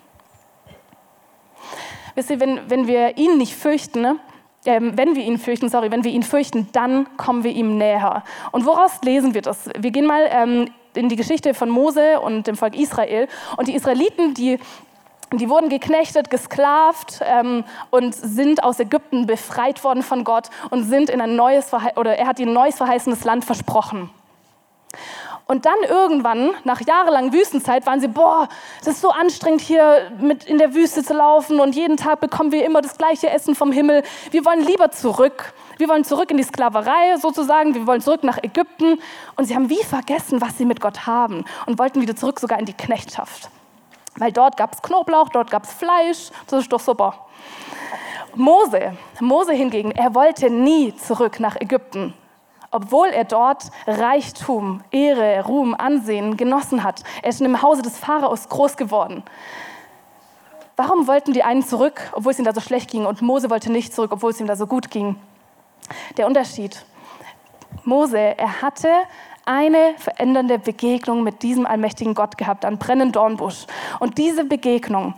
Wisst 2.15 2.29
ihr, 2.29 2.39
wenn, 2.39 2.69
wenn 2.69 2.87
wir 2.87 3.17
ihn 3.17 3.37
nicht 3.37 3.55
fürchten, 3.55 4.01
ne? 4.01 4.19
wenn 4.65 5.15
wir 5.15 5.23
ihn 5.23 5.37
fürchten, 5.37 5.69
sorry, 5.69 5.91
wenn 5.91 6.03
wir 6.03 6.11
ihn 6.11 6.23
fürchten, 6.23 6.69
dann 6.71 7.17
kommen 7.17 7.43
wir 7.43 7.51
ihm 7.51 7.77
näher. 7.77 8.23
Und 8.51 8.65
woraus 8.65 9.01
lesen 9.03 9.33
wir 9.33 9.41
das? 9.41 9.69
Wir 9.77 9.91
gehen 9.91 10.05
mal 10.05 10.27
ähm, 10.29 10.69
in 10.95 11.09
die 11.09 11.15
Geschichte 11.15 11.53
von 11.53 11.69
Mose 11.69 12.19
und 12.19 12.47
dem 12.47 12.55
Volk 12.55 12.75
Israel. 12.75 13.27
Und 13.57 13.67
die 13.67 13.75
Israeliten, 13.75 14.33
die 14.33 14.59
die 15.39 15.49
wurden 15.49 15.69
geknechtet, 15.69 16.29
gesklavt 16.29 17.21
ähm, 17.23 17.63
und 17.89 18.13
sind 18.13 18.63
aus 18.63 18.79
Ägypten 18.79 19.25
befreit 19.25 19.83
worden 19.83 20.03
von 20.03 20.23
Gott 20.23 20.49
und 20.69 20.83
sind 20.83 21.09
in 21.09 21.21
ein 21.21 21.35
neues 21.35 21.71
oder 21.95 22.15
er 22.15 22.27
hat 22.27 22.39
ihnen 22.39 22.51
ein 22.51 22.53
neues 22.53 22.75
verheißenes 22.75 23.23
Land 23.23 23.43
versprochen. 23.43 24.11
Und 25.45 25.65
dann 25.65 25.75
irgendwann, 25.87 26.51
nach 26.63 26.79
jahrelanger 26.81 27.33
Wüstenzeit, 27.33 27.85
waren 27.85 27.99
sie, 27.99 28.07
boah, 28.07 28.47
das 28.79 28.95
ist 28.95 29.01
so 29.01 29.09
anstrengend 29.09 29.61
hier 29.61 30.11
mit 30.19 30.45
in 30.45 30.57
der 30.57 30.73
Wüste 30.73 31.03
zu 31.03 31.13
laufen 31.13 31.59
und 31.59 31.75
jeden 31.75 31.97
Tag 31.97 32.21
bekommen 32.21 32.53
wir 32.53 32.65
immer 32.65 32.81
das 32.81 32.97
gleiche 32.97 33.29
Essen 33.29 33.53
vom 33.53 33.71
Himmel. 33.71 34.03
Wir 34.31 34.45
wollen 34.45 34.65
lieber 34.65 34.91
zurück. 34.91 35.53
Wir 35.77 35.89
wollen 35.89 36.05
zurück 36.05 36.31
in 36.31 36.37
die 36.37 36.43
Sklaverei 36.43 37.17
sozusagen. 37.17 37.75
Wir 37.75 37.85
wollen 37.85 37.99
zurück 37.99 38.23
nach 38.23 38.41
Ägypten. 38.41 38.99
Und 39.35 39.45
sie 39.45 39.55
haben 39.55 39.69
wie 39.69 39.83
vergessen, 39.83 40.39
was 40.39 40.57
sie 40.57 40.65
mit 40.65 40.79
Gott 40.79 41.05
haben 41.05 41.43
und 41.65 41.77
wollten 41.77 41.99
wieder 41.99 42.15
zurück 42.15 42.39
sogar 42.39 42.57
in 42.59 42.65
die 42.65 42.73
Knechtschaft. 42.73 43.49
Weil 44.15 44.31
dort 44.31 44.55
gab 44.55 44.73
es 44.73 44.81
Knoblauch, 44.81 45.29
dort 45.29 45.51
gab 45.51 45.63
es 45.63 45.73
Fleisch. 45.73 46.29
Das 46.47 46.61
ist 46.61 46.71
doch 46.71 46.79
super. 46.79 47.27
Mose, 48.35 48.95
Mose 49.19 49.53
hingegen, 49.53 49.91
er 49.91 50.15
wollte 50.15 50.49
nie 50.49 50.95
zurück 50.95 51.39
nach 51.39 51.55
Ägypten 51.59 52.13
obwohl 52.73 53.07
er 53.07 53.23
dort 53.23 53.71
Reichtum, 53.87 54.83
Ehre, 54.91 55.45
Ruhm, 55.45 55.75
Ansehen 55.75 56.35
genossen 56.35 56.83
hat. 56.83 57.03
Er 57.21 57.29
ist 57.29 57.39
im 57.39 57.61
Hause 57.61 57.83
des 57.83 57.97
Pharaos 57.97 58.49
groß 58.49 58.75
geworden. 58.75 59.23
Warum 60.75 61.07
wollten 61.07 61.33
die 61.33 61.43
einen 61.43 61.63
zurück, 61.63 62.01
obwohl 62.13 62.31
es 62.31 62.39
ihnen 62.39 62.45
da 62.45 62.53
so 62.53 62.61
schlecht 62.61 62.89
ging, 62.89 63.05
und 63.05 63.21
Mose 63.21 63.51
wollte 63.51 63.71
nicht 63.71 63.93
zurück, 63.93 64.11
obwohl 64.11 64.31
es 64.31 64.41
ihm 64.41 64.47
da 64.47 64.55
so 64.55 64.65
gut 64.65 64.89
ging? 64.89 65.15
Der 66.17 66.25
Unterschied. 66.25 66.83
Mose, 67.83 68.17
er 68.17 68.61
hatte 68.61 68.89
eine 69.45 69.95
verändernde 69.97 70.59
Begegnung 70.59 71.23
mit 71.23 71.43
diesem 71.43 71.65
allmächtigen 71.65 72.13
Gott 72.13 72.37
gehabt, 72.37 72.65
an 72.65 72.77
brennenden 72.77 73.11
Dornbusch. 73.11 73.65
Und 73.99 74.17
diese 74.17 74.45
Begegnung, 74.45 75.13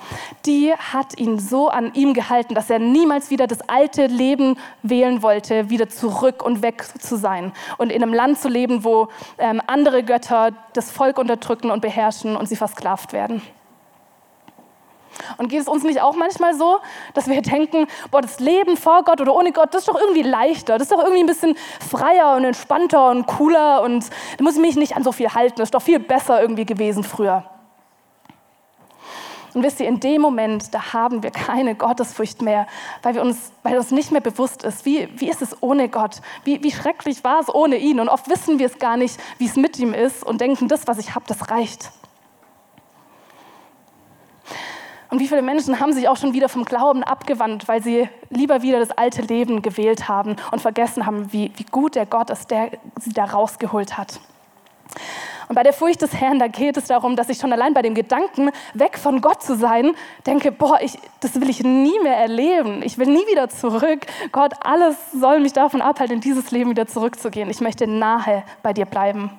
die 0.45 0.73
hat 0.73 1.19
ihn 1.19 1.39
so 1.39 1.69
an 1.69 1.93
ihm 1.93 2.13
gehalten, 2.13 2.55
dass 2.55 2.69
er 2.69 2.79
niemals 2.79 3.29
wieder 3.29 3.47
das 3.47 3.61
alte 3.69 4.07
Leben 4.07 4.57
wählen 4.83 5.21
wollte, 5.21 5.69
wieder 5.69 5.89
zurück 5.89 6.43
und 6.43 6.61
weg 6.61 6.83
zu 6.99 7.17
sein 7.17 7.51
und 7.77 7.91
in 7.91 8.01
einem 8.01 8.13
Land 8.13 8.39
zu 8.39 8.49
leben, 8.49 8.83
wo 8.83 9.09
ähm, 9.37 9.61
andere 9.67 10.03
Götter 10.03 10.51
das 10.73 10.91
Volk 10.91 11.17
unterdrücken 11.17 11.71
und 11.71 11.81
beherrschen 11.81 12.35
und 12.35 12.47
sie 12.47 12.55
versklavt 12.55 13.13
werden. 13.13 13.41
Und 15.37 15.49
geht 15.49 15.61
es 15.61 15.67
uns 15.67 15.83
nicht 15.83 16.01
auch 16.01 16.15
manchmal 16.15 16.55
so, 16.55 16.79
dass 17.13 17.27
wir 17.27 17.41
denken, 17.41 17.87
boah, 18.11 18.21
das 18.21 18.39
Leben 18.39 18.77
vor 18.77 19.03
Gott 19.03 19.21
oder 19.21 19.35
ohne 19.35 19.51
Gott, 19.51 19.73
das 19.73 19.81
ist 19.81 19.87
doch 19.87 19.99
irgendwie 19.99 20.23
leichter, 20.23 20.77
das 20.77 20.89
ist 20.89 20.91
doch 20.91 20.99
irgendwie 20.99 21.23
ein 21.23 21.27
bisschen 21.27 21.55
freier 21.89 22.35
und 22.35 22.43
entspannter 22.43 23.09
und 23.09 23.25
cooler 23.25 23.81
und 23.81 24.05
da 24.37 24.43
muss 24.43 24.55
ich 24.55 24.61
mich 24.61 24.75
nicht 24.75 24.95
an 24.95 25.03
so 25.03 25.11
viel 25.11 25.33
halten, 25.33 25.55
das 25.57 25.67
ist 25.67 25.73
doch 25.73 25.81
viel 25.81 25.99
besser 25.99 26.41
irgendwie 26.41 26.65
gewesen 26.65 27.03
früher. 27.03 27.43
Und 29.55 29.63
wisst 29.63 29.79
ihr, 29.79 29.87
in 29.87 30.01
dem 30.01 30.21
Moment, 30.21 30.73
da 30.73 30.91
haben 30.91 31.23
wir 31.23 31.31
keine 31.31 31.75
Gottesfurcht 31.75 32.41
mehr, 32.41 32.67
weil, 33.03 33.15
wir 33.15 33.21
uns, 33.21 33.53
weil 33.63 33.77
uns 33.77 33.89
nicht 33.91 34.11
mehr 34.11 34.19
bewusst 34.19 34.65
ist, 34.65 34.85
wie, 34.85 35.07
wie 35.15 35.29
ist 35.29 35.41
es 35.41 35.55
ohne 35.63 35.87
Gott? 35.87 36.17
Wie, 36.43 36.61
wie 36.61 36.73
schrecklich 36.73 37.23
war 37.23 37.39
es 37.39 37.53
ohne 37.53 37.77
ihn? 37.77 38.01
Und 38.01 38.09
oft 38.09 38.29
wissen 38.29 38.59
wir 38.59 38.65
es 38.65 38.79
gar 38.79 38.97
nicht, 38.97 39.17
wie 39.37 39.45
es 39.45 39.55
mit 39.55 39.79
ihm 39.79 39.93
ist 39.93 40.25
und 40.25 40.41
denken, 40.41 40.67
das, 40.67 40.87
was 40.87 40.97
ich 40.97 41.15
habe, 41.15 41.23
das 41.27 41.49
reicht. 41.49 41.89
Und 45.15 45.21
wie 45.21 45.29
viele 45.29 45.41
Menschen 45.41 45.79
haben 45.79 45.93
sich 45.93 46.09
auch 46.09 46.17
schon 46.17 46.33
wieder 46.33 46.49
vom 46.49 46.65
Glauben 46.65 47.01
abgewandt, 47.01 47.69
weil 47.69 47.81
sie 47.81 48.09
lieber 48.31 48.61
wieder 48.63 48.79
das 48.79 48.91
alte 48.91 49.21
Leben 49.21 49.61
gewählt 49.61 50.09
haben 50.09 50.35
und 50.51 50.61
vergessen 50.61 51.05
haben, 51.05 51.31
wie, 51.31 51.53
wie 51.55 51.63
gut 51.63 51.95
der 51.95 52.05
Gott 52.05 52.29
ist, 52.29 52.51
der 52.51 52.71
sie 52.99 53.13
da 53.13 53.23
rausgeholt 53.23 53.97
hat. 53.97 54.19
Und 55.47 55.55
bei 55.55 55.63
der 55.63 55.71
Furcht 55.71 56.01
des 56.01 56.13
Herrn, 56.15 56.37
da 56.37 56.47
geht 56.47 56.75
es 56.75 56.87
darum, 56.87 57.15
dass 57.15 57.29
ich 57.29 57.37
schon 57.37 57.53
allein 57.53 57.73
bei 57.73 57.81
dem 57.81 57.95
Gedanken, 57.95 58.49
weg 58.73 58.97
von 58.97 59.21
Gott 59.21 59.41
zu 59.41 59.55
sein, 59.55 59.93
denke, 60.27 60.51
boah, 60.51 60.79
ich, 60.81 60.99
das 61.21 61.39
will 61.39 61.49
ich 61.49 61.63
nie 61.63 61.97
mehr 62.03 62.17
erleben. 62.17 62.83
Ich 62.83 62.97
will 62.97 63.07
nie 63.07 63.25
wieder 63.31 63.47
zurück. 63.47 64.05
Gott, 64.33 64.51
alles 64.65 64.97
soll 65.13 65.39
mich 65.39 65.53
davon 65.53 65.81
abhalten, 65.81 66.15
in 66.15 66.21
dieses 66.21 66.51
Leben 66.51 66.71
wieder 66.71 66.87
zurückzugehen. 66.87 67.49
Ich 67.49 67.61
möchte 67.61 67.87
nahe 67.87 68.43
bei 68.61 68.73
dir 68.73 68.85
bleiben. 68.85 69.31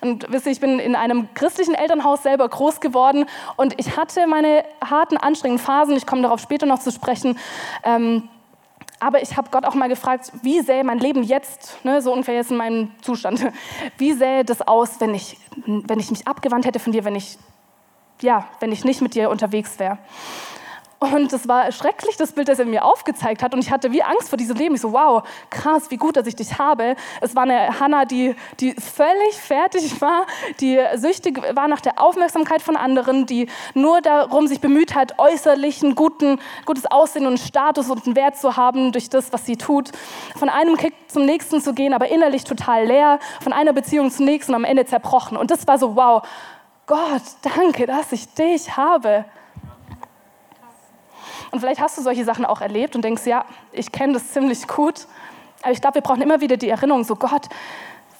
Und 0.00 0.30
wisst 0.30 0.46
ihr, 0.46 0.52
ich 0.52 0.60
bin 0.60 0.78
in 0.78 0.94
einem 0.94 1.28
christlichen 1.34 1.74
Elternhaus 1.74 2.22
selber 2.22 2.48
groß 2.48 2.80
geworden 2.80 3.26
und 3.56 3.78
ich 3.78 3.96
hatte 3.96 4.26
meine 4.26 4.64
harten, 4.84 5.16
anstrengenden 5.16 5.64
Phasen. 5.64 5.96
Ich 5.96 6.06
komme 6.06 6.22
darauf 6.22 6.40
später 6.40 6.66
noch 6.66 6.78
zu 6.78 6.90
sprechen. 6.90 7.38
Ähm, 7.84 8.28
aber 9.00 9.22
ich 9.22 9.36
habe 9.36 9.50
Gott 9.50 9.64
auch 9.64 9.74
mal 9.74 9.88
gefragt, 9.88 10.32
wie 10.42 10.60
sähe 10.60 10.82
mein 10.82 10.98
Leben 10.98 11.22
jetzt, 11.22 11.78
ne, 11.84 12.02
so 12.02 12.12
ungefähr 12.12 12.34
jetzt 12.34 12.50
in 12.50 12.56
meinem 12.56 12.90
Zustand, 13.00 13.46
wie 13.98 14.12
sähe 14.12 14.44
das 14.44 14.62
aus, 14.62 15.00
wenn 15.00 15.14
ich, 15.14 15.38
wenn 15.66 16.00
ich 16.00 16.10
mich 16.10 16.26
abgewandt 16.26 16.66
hätte 16.66 16.80
von 16.80 16.92
dir, 16.92 17.04
wenn 17.04 17.14
ich, 17.14 17.38
ja, 18.20 18.48
wenn 18.60 18.72
ich 18.72 18.84
nicht 18.84 19.00
mit 19.00 19.14
dir 19.14 19.30
unterwegs 19.30 19.78
wäre. 19.78 19.98
Und 21.00 21.32
es 21.32 21.46
war 21.46 21.70
schrecklich, 21.70 22.16
das 22.16 22.32
Bild, 22.32 22.48
das 22.48 22.58
er 22.58 22.64
mir 22.64 22.84
aufgezeigt 22.84 23.42
hat. 23.42 23.54
Und 23.54 23.60
ich 23.60 23.70
hatte 23.70 23.92
wie 23.92 24.02
Angst 24.02 24.28
vor 24.28 24.36
diesem 24.36 24.56
Leben. 24.56 24.74
Ich 24.74 24.80
so, 24.80 24.92
wow, 24.92 25.22
krass, 25.48 25.90
wie 25.90 25.96
gut, 25.96 26.16
dass 26.16 26.26
ich 26.26 26.34
dich 26.34 26.58
habe. 26.58 26.96
Es 27.20 27.36
war 27.36 27.44
eine 27.44 27.78
Hannah, 27.78 28.04
die, 28.04 28.34
die 28.58 28.74
völlig 28.74 29.34
fertig 29.34 30.00
war, 30.00 30.26
die 30.60 30.80
süchtig 30.96 31.40
war 31.54 31.68
nach 31.68 31.80
der 31.80 32.02
Aufmerksamkeit 32.02 32.62
von 32.62 32.76
anderen, 32.76 33.26
die 33.26 33.48
nur 33.74 34.00
darum 34.00 34.48
sich 34.48 34.60
bemüht 34.60 34.96
hat, 34.96 35.20
äußerlichen, 35.20 35.94
guten, 35.94 36.40
gutes 36.66 36.86
Aussehen 36.86 37.26
und 37.26 37.38
Status 37.38 37.90
und 37.90 38.04
einen 38.04 38.16
Wert 38.16 38.36
zu 38.36 38.56
haben 38.56 38.90
durch 38.90 39.08
das, 39.08 39.32
was 39.32 39.46
sie 39.46 39.56
tut. 39.56 39.92
Von 40.36 40.48
einem 40.48 40.76
Kick 40.76 40.94
zum 41.06 41.24
nächsten 41.24 41.60
zu 41.60 41.74
gehen, 41.74 41.94
aber 41.94 42.08
innerlich 42.08 42.42
total 42.42 42.86
leer. 42.86 43.20
Von 43.40 43.52
einer 43.52 43.72
Beziehung 43.72 44.10
zum 44.10 44.24
nächsten 44.24 44.52
und 44.52 44.56
am 44.56 44.64
Ende 44.64 44.84
zerbrochen. 44.84 45.36
Und 45.36 45.52
das 45.52 45.64
war 45.68 45.78
so, 45.78 45.94
wow, 45.94 46.22
Gott, 46.86 47.22
danke, 47.42 47.86
dass 47.86 48.10
ich 48.10 48.32
dich 48.34 48.76
habe. 48.76 49.24
Und 51.50 51.60
vielleicht 51.60 51.80
hast 51.80 51.96
du 51.98 52.02
solche 52.02 52.24
Sachen 52.24 52.44
auch 52.44 52.60
erlebt 52.60 52.94
und 52.96 53.02
denkst, 53.02 53.26
ja, 53.26 53.44
ich 53.72 53.90
kenne 53.92 54.14
das 54.14 54.32
ziemlich 54.32 54.66
gut. 54.66 55.06
Aber 55.62 55.72
ich 55.72 55.80
glaube, 55.80 55.96
wir 55.96 56.02
brauchen 56.02 56.22
immer 56.22 56.40
wieder 56.40 56.56
die 56.56 56.68
Erinnerung, 56.68 57.04
so 57.04 57.16
Gott, 57.16 57.48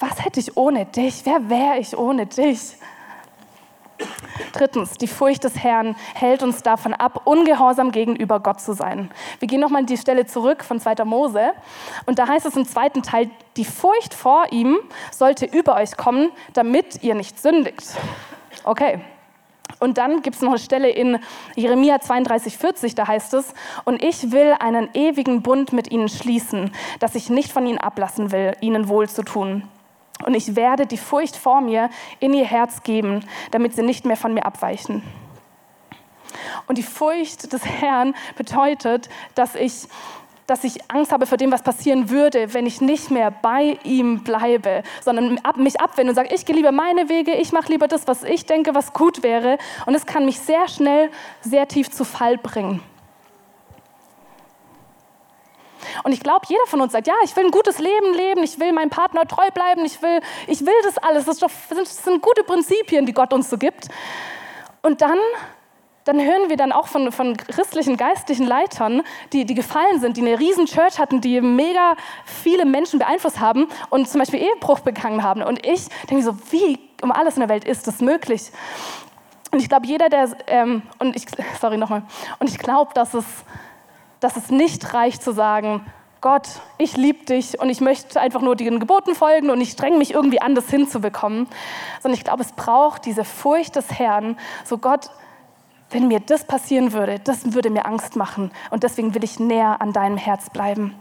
was 0.00 0.24
hätte 0.24 0.40
ich 0.40 0.56
ohne 0.56 0.86
dich? 0.86 1.22
Wer 1.24 1.48
wäre 1.48 1.78
ich 1.78 1.96
ohne 1.96 2.26
dich? 2.26 2.76
Drittens, 4.52 4.92
die 4.92 5.08
Furcht 5.08 5.42
des 5.44 5.58
Herrn 5.58 5.96
hält 6.14 6.42
uns 6.42 6.62
davon 6.62 6.94
ab, 6.94 7.22
ungehorsam 7.24 7.90
gegenüber 7.90 8.40
Gott 8.40 8.60
zu 8.60 8.72
sein. 8.72 9.10
Wir 9.40 9.48
gehen 9.48 9.60
nochmal 9.60 9.84
die 9.84 9.96
Stelle 9.96 10.26
zurück 10.26 10.62
von 10.62 10.80
2. 10.80 11.04
Mose. 11.04 11.50
Und 12.06 12.18
da 12.18 12.28
heißt 12.28 12.46
es 12.46 12.56
im 12.56 12.64
zweiten 12.64 13.02
Teil, 13.02 13.30
die 13.56 13.64
Furcht 13.64 14.14
vor 14.14 14.44
ihm 14.50 14.78
sollte 15.10 15.46
über 15.46 15.74
euch 15.74 15.96
kommen, 15.96 16.30
damit 16.52 17.02
ihr 17.02 17.14
nicht 17.14 17.40
sündigt. 17.40 17.82
Okay, 18.64 19.00
und 19.80 19.98
dann 19.98 20.22
gibt 20.22 20.36
es 20.36 20.42
noch 20.42 20.50
eine 20.50 20.58
Stelle 20.58 20.90
in 20.90 21.18
Jeremia 21.54 22.00
32, 22.00 22.56
40, 22.56 22.94
da 22.94 23.06
heißt 23.06 23.34
es, 23.34 23.54
und 23.84 24.02
ich 24.02 24.32
will 24.32 24.54
einen 24.58 24.88
ewigen 24.94 25.42
Bund 25.42 25.72
mit 25.72 25.90
ihnen 25.90 26.08
schließen, 26.08 26.72
dass 26.98 27.14
ich 27.14 27.30
nicht 27.30 27.52
von 27.52 27.66
ihnen 27.66 27.78
ablassen 27.78 28.32
will, 28.32 28.56
ihnen 28.60 28.88
wohl 28.88 29.08
zu 29.08 29.22
tun. 29.22 29.62
Und 30.24 30.34
ich 30.34 30.56
werde 30.56 30.86
die 30.86 30.96
Furcht 30.96 31.36
vor 31.36 31.60
mir 31.60 31.90
in 32.18 32.34
ihr 32.34 32.44
Herz 32.44 32.82
geben, 32.82 33.24
damit 33.52 33.74
sie 33.74 33.82
nicht 33.82 34.04
mehr 34.04 34.16
von 34.16 34.34
mir 34.34 34.44
abweichen. 34.44 35.02
Und 36.66 36.76
die 36.76 36.82
Furcht 36.82 37.52
des 37.52 37.64
Herrn 37.64 38.14
bedeutet, 38.36 39.08
dass 39.34 39.54
ich 39.54 39.86
dass 40.48 40.64
ich 40.64 40.90
Angst 40.90 41.12
habe 41.12 41.26
vor 41.26 41.36
dem, 41.36 41.52
was 41.52 41.62
passieren 41.62 42.08
würde, 42.08 42.54
wenn 42.54 42.66
ich 42.66 42.80
nicht 42.80 43.10
mehr 43.10 43.30
bei 43.30 43.78
ihm 43.84 44.24
bleibe, 44.24 44.82
sondern 45.02 45.38
mich 45.56 45.78
abwende 45.78 46.10
und 46.10 46.14
sage, 46.16 46.34
ich 46.34 46.46
gehe 46.46 46.56
lieber 46.56 46.72
meine 46.72 47.10
Wege, 47.10 47.34
ich 47.34 47.52
mache 47.52 47.70
lieber 47.70 47.86
das, 47.86 48.08
was 48.08 48.24
ich 48.24 48.46
denke, 48.46 48.74
was 48.74 48.94
gut 48.94 49.22
wäre. 49.22 49.58
Und 49.84 49.94
es 49.94 50.06
kann 50.06 50.24
mich 50.24 50.40
sehr 50.40 50.66
schnell, 50.66 51.10
sehr 51.42 51.68
tief 51.68 51.90
zu 51.90 52.04
Fall 52.04 52.38
bringen. 52.38 52.80
Und 56.02 56.12
ich 56.12 56.20
glaube, 56.20 56.46
jeder 56.48 56.66
von 56.66 56.80
uns 56.80 56.92
sagt, 56.92 57.06
ja, 57.06 57.14
ich 57.24 57.36
will 57.36 57.44
ein 57.44 57.50
gutes 57.50 57.78
Leben 57.78 58.14
leben, 58.14 58.42
ich 58.42 58.58
will 58.58 58.72
meinem 58.72 58.90
Partner 58.90 59.26
treu 59.26 59.50
bleiben, 59.52 59.84
ich 59.84 60.00
will, 60.00 60.20
ich 60.46 60.64
will 60.64 60.74
das 60.82 60.96
alles. 60.96 61.26
Das, 61.26 61.38
doch, 61.38 61.50
das 61.68 62.04
sind 62.04 62.22
gute 62.22 62.42
Prinzipien, 62.42 63.04
die 63.04 63.12
Gott 63.12 63.34
uns 63.34 63.50
so 63.50 63.58
gibt. 63.58 63.88
Und 64.80 65.02
dann 65.02 65.18
dann 66.08 66.24
hören 66.24 66.48
wir 66.48 66.56
dann 66.56 66.72
auch 66.72 66.86
von, 66.86 67.12
von 67.12 67.36
christlichen 67.36 67.98
geistlichen 67.98 68.46
Leitern, 68.46 69.02
die, 69.34 69.44
die 69.44 69.52
gefallen 69.52 70.00
sind, 70.00 70.16
die 70.16 70.22
eine 70.22 70.38
riesen 70.38 70.64
Church 70.64 70.98
hatten, 70.98 71.20
die 71.20 71.38
mega 71.42 71.96
viele 72.24 72.64
Menschen 72.64 72.98
beeinflusst 72.98 73.40
haben 73.40 73.68
und 73.90 74.08
zum 74.08 74.20
Beispiel 74.20 74.40
Ehebruch 74.40 74.80
begangen 74.80 75.22
haben. 75.22 75.42
Und 75.42 75.66
ich 75.66 75.86
denke 76.08 76.24
so, 76.24 76.34
wie 76.50 76.78
um 77.02 77.12
alles 77.12 77.34
in 77.34 77.40
der 77.40 77.50
Welt 77.50 77.64
ist 77.64 77.86
das 77.86 78.00
möglich? 78.00 78.50
Und 79.50 79.60
ich 79.60 79.68
glaube, 79.68 79.86
jeder, 79.86 80.08
der, 80.08 80.30
ähm, 80.46 80.80
und 80.98 81.14
ich, 81.14 81.26
sorry 81.60 81.76
nochmal, 81.76 82.02
und 82.38 82.48
ich 82.48 82.56
glaube, 82.56 82.94
dass 82.94 83.12
es, 83.12 83.26
dass 84.20 84.38
es 84.38 84.48
nicht 84.50 84.94
reicht 84.94 85.22
zu 85.22 85.32
sagen, 85.32 85.84
Gott, 86.22 86.48
ich 86.78 86.96
liebe 86.96 87.26
dich 87.26 87.60
und 87.60 87.68
ich 87.68 87.82
möchte 87.82 88.18
einfach 88.18 88.40
nur 88.40 88.56
den 88.56 88.80
Geboten 88.80 89.14
folgen 89.14 89.50
und 89.50 89.60
ich 89.60 89.72
strenge 89.72 89.98
mich 89.98 90.14
irgendwie 90.14 90.40
an, 90.40 90.54
das 90.54 90.70
hinzubekommen. 90.70 91.46
Sondern 92.00 92.18
ich 92.18 92.24
glaube, 92.24 92.42
es 92.42 92.52
braucht 92.52 93.04
diese 93.04 93.24
Furcht 93.24 93.76
des 93.76 93.90
Herrn, 93.92 94.38
so 94.64 94.78
Gott, 94.78 95.10
wenn 95.90 96.08
mir 96.08 96.20
das 96.20 96.44
passieren 96.44 96.92
würde, 96.92 97.18
das 97.18 97.54
würde 97.54 97.70
mir 97.70 97.86
Angst 97.86 98.16
machen 98.16 98.50
und 98.70 98.82
deswegen 98.82 99.14
will 99.14 99.24
ich 99.24 99.40
näher 99.40 99.80
an 99.80 99.92
deinem 99.92 100.16
Herz 100.16 100.50
bleiben. 100.50 100.94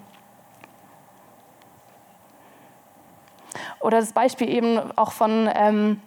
Oder 3.79 3.99
das 3.99 4.13
Beispiel 4.13 4.49
eben 4.49 4.79
auch 4.97 5.11
von, 5.11 5.49
ähm, 5.53 6.01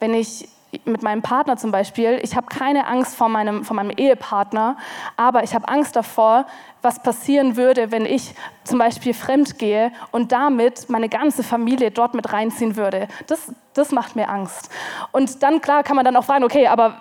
wenn 0.00 0.14
ich 0.14 0.48
mit 0.84 1.02
meinem 1.02 1.22
Partner 1.22 1.56
zum 1.56 1.70
Beispiel, 1.70 2.18
ich 2.22 2.36
habe 2.36 2.46
keine 2.48 2.86
Angst 2.86 3.16
vor 3.16 3.28
meinem, 3.28 3.64
vor 3.64 3.76
meinem 3.76 3.90
Ehepartner, 3.90 4.76
aber 5.16 5.42
ich 5.42 5.54
habe 5.54 5.68
Angst 5.68 5.96
davor, 5.96 6.46
was 6.82 7.02
passieren 7.02 7.56
würde, 7.56 7.90
wenn 7.92 8.04
ich 8.04 8.34
zum 8.64 8.78
Beispiel 8.78 9.14
fremd 9.14 9.58
gehe 9.58 9.92
und 10.10 10.32
damit 10.32 10.90
meine 10.90 11.08
ganze 11.08 11.42
Familie 11.42 11.90
dort 11.90 12.14
mit 12.14 12.32
reinziehen 12.32 12.76
würde. 12.76 13.08
Das, 13.26 13.52
das 13.74 13.92
macht 13.92 14.16
mir 14.16 14.28
Angst. 14.28 14.70
Und 15.12 15.42
dann, 15.42 15.60
klar, 15.60 15.82
kann 15.82 15.96
man 15.96 16.04
dann 16.04 16.16
auch 16.16 16.24
fragen, 16.24 16.44
okay, 16.44 16.66
aber 16.66 17.00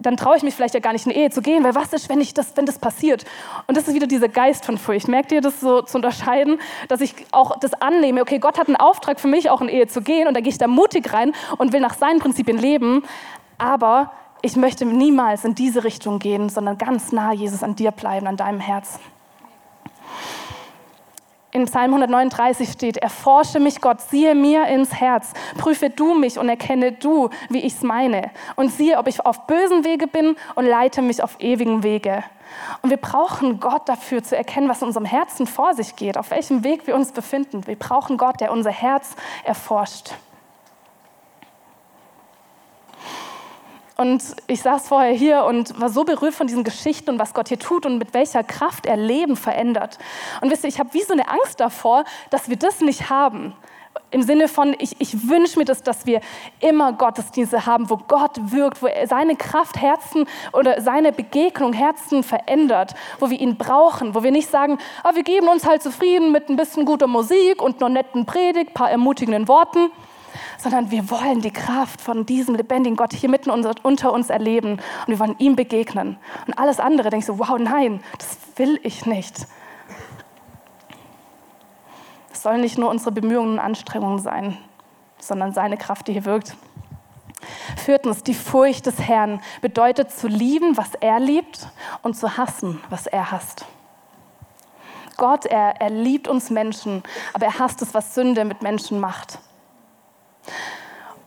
dann 0.00 0.16
traue 0.16 0.36
ich 0.36 0.42
mich 0.42 0.54
vielleicht 0.54 0.74
ja 0.74 0.80
gar 0.80 0.92
nicht 0.92 1.06
in 1.06 1.12
Ehe 1.12 1.30
zu 1.30 1.42
gehen, 1.42 1.64
weil 1.64 1.74
was 1.74 1.92
ist, 1.92 2.08
wenn, 2.08 2.20
ich 2.20 2.32
das, 2.32 2.56
wenn 2.56 2.66
das 2.66 2.78
passiert? 2.78 3.24
Und 3.66 3.76
das 3.76 3.88
ist 3.88 3.94
wieder 3.94 4.06
dieser 4.06 4.28
Geist 4.28 4.64
von 4.64 4.78
Furcht. 4.78 5.08
Merkt 5.08 5.32
ihr 5.32 5.40
das 5.40 5.60
so 5.60 5.82
zu 5.82 5.98
unterscheiden, 5.98 6.60
dass 6.88 7.00
ich 7.00 7.14
auch 7.32 7.58
das 7.58 7.74
annehme, 7.74 8.22
okay, 8.22 8.38
Gott 8.38 8.58
hat 8.58 8.68
einen 8.68 8.76
Auftrag 8.76 9.18
für 9.18 9.28
mich, 9.28 9.50
auch 9.50 9.60
in 9.60 9.68
Ehe 9.68 9.88
zu 9.88 10.00
gehen 10.00 10.28
und 10.28 10.34
da 10.34 10.40
gehe 10.40 10.50
ich 10.50 10.58
da 10.58 10.68
mutig 10.68 11.12
rein 11.12 11.32
und 11.56 11.72
will 11.72 11.80
nach 11.80 11.94
seinen 11.94 12.20
Prinzipien 12.20 12.58
leben, 12.58 13.02
aber 13.58 14.12
ich 14.40 14.54
möchte 14.54 14.84
niemals 14.84 15.44
in 15.44 15.56
diese 15.56 15.82
Richtung 15.82 16.20
gehen, 16.20 16.48
sondern 16.48 16.78
ganz 16.78 17.10
nah, 17.10 17.32
Jesus, 17.32 17.64
an 17.64 17.74
dir 17.74 17.90
bleiben, 17.90 18.28
an 18.28 18.36
deinem 18.36 18.60
Herz. 18.60 19.00
In 21.50 21.64
Psalm 21.64 21.94
139 21.94 22.70
steht, 22.70 22.98
erforsche 22.98 23.58
mich 23.58 23.80
Gott, 23.80 24.02
siehe 24.02 24.34
mir 24.34 24.66
ins 24.66 24.92
Herz, 24.92 25.32
prüfe 25.56 25.88
du 25.88 26.12
mich 26.12 26.38
und 26.38 26.48
erkenne 26.48 26.92
du, 26.92 27.30
wie 27.48 27.60
ich 27.60 27.74
es 27.74 27.82
meine. 27.82 28.30
Und 28.56 28.70
siehe, 28.70 28.98
ob 28.98 29.06
ich 29.06 29.24
auf 29.24 29.46
bösen 29.46 29.82
Wege 29.82 30.06
bin 30.06 30.36
und 30.56 30.66
leite 30.66 31.00
mich 31.00 31.22
auf 31.22 31.36
ewigen 31.40 31.82
Wege. 31.82 32.22
Und 32.82 32.90
wir 32.90 32.98
brauchen 32.98 33.60
Gott 33.60 33.88
dafür 33.88 34.22
zu 34.22 34.36
erkennen, 34.36 34.68
was 34.68 34.82
in 34.82 34.88
unserem 34.88 35.06
Herzen 35.06 35.46
vor 35.46 35.72
sich 35.72 35.96
geht, 35.96 36.18
auf 36.18 36.30
welchem 36.30 36.64
Weg 36.64 36.86
wir 36.86 36.94
uns 36.94 37.12
befinden. 37.12 37.66
Wir 37.66 37.76
brauchen 37.76 38.18
Gott, 38.18 38.40
der 38.40 38.52
unser 38.52 38.70
Herz 38.70 39.16
erforscht. 39.44 40.12
Und 44.00 44.22
ich 44.46 44.62
saß 44.62 44.86
vorher 44.86 45.12
hier 45.12 45.42
und 45.42 45.80
war 45.80 45.88
so 45.88 46.04
berührt 46.04 46.32
von 46.32 46.46
diesen 46.46 46.62
Geschichten 46.62 47.10
und 47.10 47.18
was 47.18 47.34
Gott 47.34 47.48
hier 47.48 47.58
tut 47.58 47.84
und 47.84 47.98
mit 47.98 48.14
welcher 48.14 48.44
Kraft 48.44 48.86
er 48.86 48.96
Leben 48.96 49.34
verändert. 49.34 49.98
Und 50.40 50.52
wisst 50.52 50.62
ihr, 50.62 50.68
ich 50.68 50.78
habe 50.78 50.94
wie 50.94 51.02
so 51.02 51.14
eine 51.14 51.28
Angst 51.28 51.58
davor, 51.58 52.04
dass 52.30 52.48
wir 52.48 52.56
das 52.56 52.80
nicht 52.80 53.10
haben. 53.10 53.54
Im 54.12 54.22
Sinne 54.22 54.46
von, 54.46 54.76
ich, 54.78 55.00
ich 55.00 55.28
wünsche 55.28 55.58
mir 55.58 55.64
das, 55.64 55.82
dass 55.82 56.06
wir 56.06 56.20
immer 56.60 56.92
Gottesdienste 56.92 57.66
haben, 57.66 57.90
wo 57.90 57.96
Gott 57.96 58.38
wirkt, 58.52 58.82
wo 58.82 58.86
er 58.86 59.08
seine 59.08 59.34
Kraft 59.34 59.82
Herzen 59.82 60.26
oder 60.52 60.80
seine 60.80 61.10
Begegnung 61.10 61.72
Herzen 61.72 62.22
verändert, 62.22 62.94
wo 63.18 63.30
wir 63.30 63.40
ihn 63.40 63.56
brauchen, 63.56 64.14
wo 64.14 64.22
wir 64.22 64.30
nicht 64.30 64.48
sagen, 64.48 64.78
ah, 65.02 65.16
wir 65.16 65.24
geben 65.24 65.48
uns 65.48 65.66
halt 65.66 65.82
zufrieden 65.82 66.30
mit 66.30 66.48
ein 66.48 66.54
bisschen 66.54 66.84
guter 66.84 67.08
Musik 67.08 67.60
und 67.60 67.82
einer 67.82 67.88
netten 67.88 68.26
Predigt, 68.26 68.74
paar 68.74 68.92
ermutigenden 68.92 69.48
Worten 69.48 69.90
sondern 70.58 70.90
wir 70.90 71.10
wollen 71.10 71.40
die 71.40 71.50
Kraft 71.50 72.00
von 72.00 72.26
diesem 72.26 72.54
lebendigen 72.54 72.96
Gott 72.96 73.12
hier 73.12 73.28
mitten 73.28 73.50
unter 73.50 74.12
uns 74.12 74.30
erleben 74.30 74.72
und 74.72 75.08
wir 75.08 75.18
wollen 75.18 75.36
ihm 75.38 75.56
begegnen. 75.56 76.18
Und 76.46 76.58
alles 76.58 76.80
andere 76.80 77.10
denkst 77.10 77.26
du, 77.26 77.38
wow, 77.38 77.58
nein, 77.58 78.02
das 78.18 78.38
will 78.56 78.80
ich 78.82 79.06
nicht. 79.06 79.46
Es 82.32 82.42
sollen 82.42 82.60
nicht 82.60 82.78
nur 82.78 82.90
unsere 82.90 83.12
Bemühungen 83.12 83.54
und 83.54 83.58
Anstrengungen 83.58 84.20
sein, 84.20 84.56
sondern 85.18 85.52
seine 85.52 85.76
Kraft, 85.76 86.06
die 86.08 86.12
hier 86.12 86.24
wirkt. 86.24 86.56
Viertens, 87.76 88.22
die 88.22 88.34
Furcht 88.34 88.86
des 88.86 89.00
Herrn 89.00 89.40
bedeutet 89.60 90.10
zu 90.10 90.28
lieben, 90.28 90.76
was 90.76 90.94
er 91.00 91.20
liebt 91.20 91.68
und 92.02 92.14
zu 92.14 92.36
hassen, 92.36 92.80
was 92.90 93.06
er 93.06 93.30
hasst. 93.30 93.64
Gott, 95.16 95.46
er, 95.46 95.80
er 95.80 95.90
liebt 95.90 96.28
uns 96.28 96.48
Menschen, 96.48 97.02
aber 97.32 97.46
er 97.46 97.58
hasst 97.58 97.82
es, 97.82 97.92
was 97.92 98.14
Sünde 98.14 98.44
mit 98.44 98.62
Menschen 98.62 99.00
macht. 99.00 99.40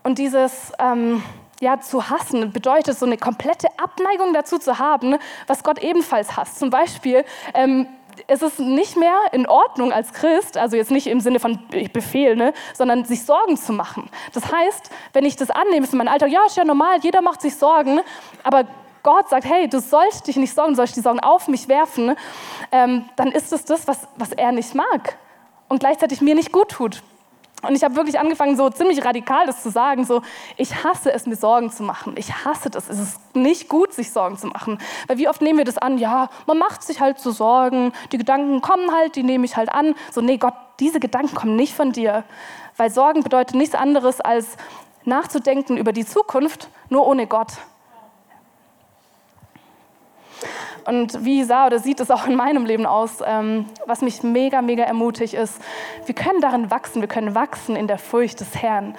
Und 0.02 0.18
dieses 0.18 0.72
ähm, 0.78 1.22
ja, 1.60 1.80
zu 1.80 2.10
hassen 2.10 2.52
bedeutet 2.52 2.98
so 2.98 3.06
eine 3.06 3.16
komplette 3.16 3.68
Abneigung 3.78 4.34
dazu 4.34 4.58
zu 4.58 4.78
haben, 4.78 5.16
was 5.46 5.62
Gott 5.62 5.78
ebenfalls 5.78 6.36
hasst. 6.36 6.58
Zum 6.58 6.70
Beispiel 6.70 7.24
ähm, 7.54 7.86
es 8.26 8.42
ist 8.42 8.58
nicht 8.58 8.96
mehr 8.96 9.16
in 9.32 9.46
Ordnung 9.46 9.92
als 9.92 10.12
Christ, 10.12 10.56
also 10.56 10.76
jetzt 10.76 10.90
nicht 10.90 11.06
im 11.06 11.20
Sinne 11.20 11.40
von 11.40 11.58
Befehl, 11.92 12.36
ne, 12.36 12.52
sondern 12.74 13.04
sich 13.04 13.24
Sorgen 13.24 13.56
zu 13.56 13.72
machen. 13.72 14.10
Das 14.32 14.52
heißt, 14.52 14.90
wenn 15.12 15.24
ich 15.24 15.36
das 15.36 15.50
annehme 15.50 15.86
für 15.86 15.96
meinen 15.96 16.08
Alltag, 16.08 16.30
ja, 16.30 16.44
ist 16.46 16.56
ja 16.56 16.64
normal, 16.64 16.98
jeder 17.00 17.22
macht 17.22 17.40
sich 17.40 17.56
Sorgen, 17.56 18.00
aber 18.42 18.64
Gott 19.02 19.28
sagt, 19.28 19.44
hey, 19.44 19.68
du 19.68 19.80
sollst 19.80 20.26
dich 20.28 20.36
nicht 20.36 20.54
sorgen, 20.54 20.74
sollst 20.74 20.96
die 20.96 21.00
Sorgen 21.00 21.20
auf 21.20 21.48
mich 21.48 21.68
werfen, 21.68 22.16
ähm, 22.70 23.06
dann 23.16 23.32
ist 23.32 23.52
es 23.52 23.64
das, 23.64 23.88
was, 23.88 24.06
was 24.16 24.32
er 24.32 24.52
nicht 24.52 24.74
mag 24.74 25.16
und 25.68 25.80
gleichzeitig 25.80 26.20
mir 26.20 26.34
nicht 26.34 26.52
gut 26.52 26.70
tut. 26.70 27.02
Und 27.62 27.76
ich 27.76 27.84
habe 27.84 27.94
wirklich 27.94 28.18
angefangen, 28.18 28.56
so 28.56 28.68
ziemlich 28.70 29.04
radikal 29.04 29.46
das 29.46 29.62
zu 29.62 29.70
sagen, 29.70 30.04
so, 30.04 30.22
ich 30.56 30.84
hasse 30.84 31.12
es, 31.12 31.26
mir 31.26 31.36
Sorgen 31.36 31.70
zu 31.70 31.84
machen. 31.84 32.14
Ich 32.16 32.44
hasse 32.44 32.70
das. 32.70 32.88
Es 32.88 32.98
ist 32.98 33.36
nicht 33.36 33.68
gut, 33.68 33.92
sich 33.92 34.10
Sorgen 34.10 34.36
zu 34.36 34.48
machen. 34.48 34.78
Weil 35.06 35.18
wie 35.18 35.28
oft 35.28 35.40
nehmen 35.40 35.58
wir 35.58 35.64
das 35.64 35.78
an? 35.78 35.98
Ja, 35.98 36.28
man 36.46 36.58
macht 36.58 36.82
sich 36.82 37.00
halt 37.00 37.20
so 37.20 37.30
Sorgen. 37.30 37.92
Die 38.10 38.18
Gedanken 38.18 38.60
kommen 38.60 38.92
halt, 38.92 39.14
die 39.14 39.22
nehme 39.22 39.44
ich 39.44 39.56
halt 39.56 39.72
an. 39.72 39.94
So, 40.10 40.20
nee, 40.20 40.38
Gott, 40.38 40.54
diese 40.80 40.98
Gedanken 40.98 41.36
kommen 41.36 41.54
nicht 41.54 41.74
von 41.74 41.92
dir. 41.92 42.24
Weil 42.76 42.90
Sorgen 42.90 43.22
bedeutet 43.22 43.54
nichts 43.54 43.76
anderes 43.76 44.20
als 44.20 44.56
nachzudenken 45.04 45.76
über 45.76 45.92
die 45.92 46.04
Zukunft, 46.04 46.68
nur 46.88 47.06
ohne 47.06 47.28
Gott. 47.28 47.52
Und 50.84 51.24
wie 51.24 51.44
sah 51.44 51.66
oder 51.66 51.78
sieht 51.78 52.00
es 52.00 52.10
auch 52.10 52.26
in 52.26 52.34
meinem 52.34 52.66
Leben 52.66 52.86
aus, 52.86 53.18
ähm, 53.24 53.66
was 53.86 54.02
mich 54.02 54.22
mega, 54.22 54.62
mega 54.62 54.84
ermutigt 54.84 55.34
ist, 55.34 55.60
wir 56.06 56.14
können 56.14 56.40
darin 56.40 56.70
wachsen, 56.70 57.00
wir 57.00 57.08
können 57.08 57.34
wachsen 57.34 57.76
in 57.76 57.86
der 57.86 57.98
Furcht 57.98 58.40
des 58.40 58.56
Herrn. 58.56 58.94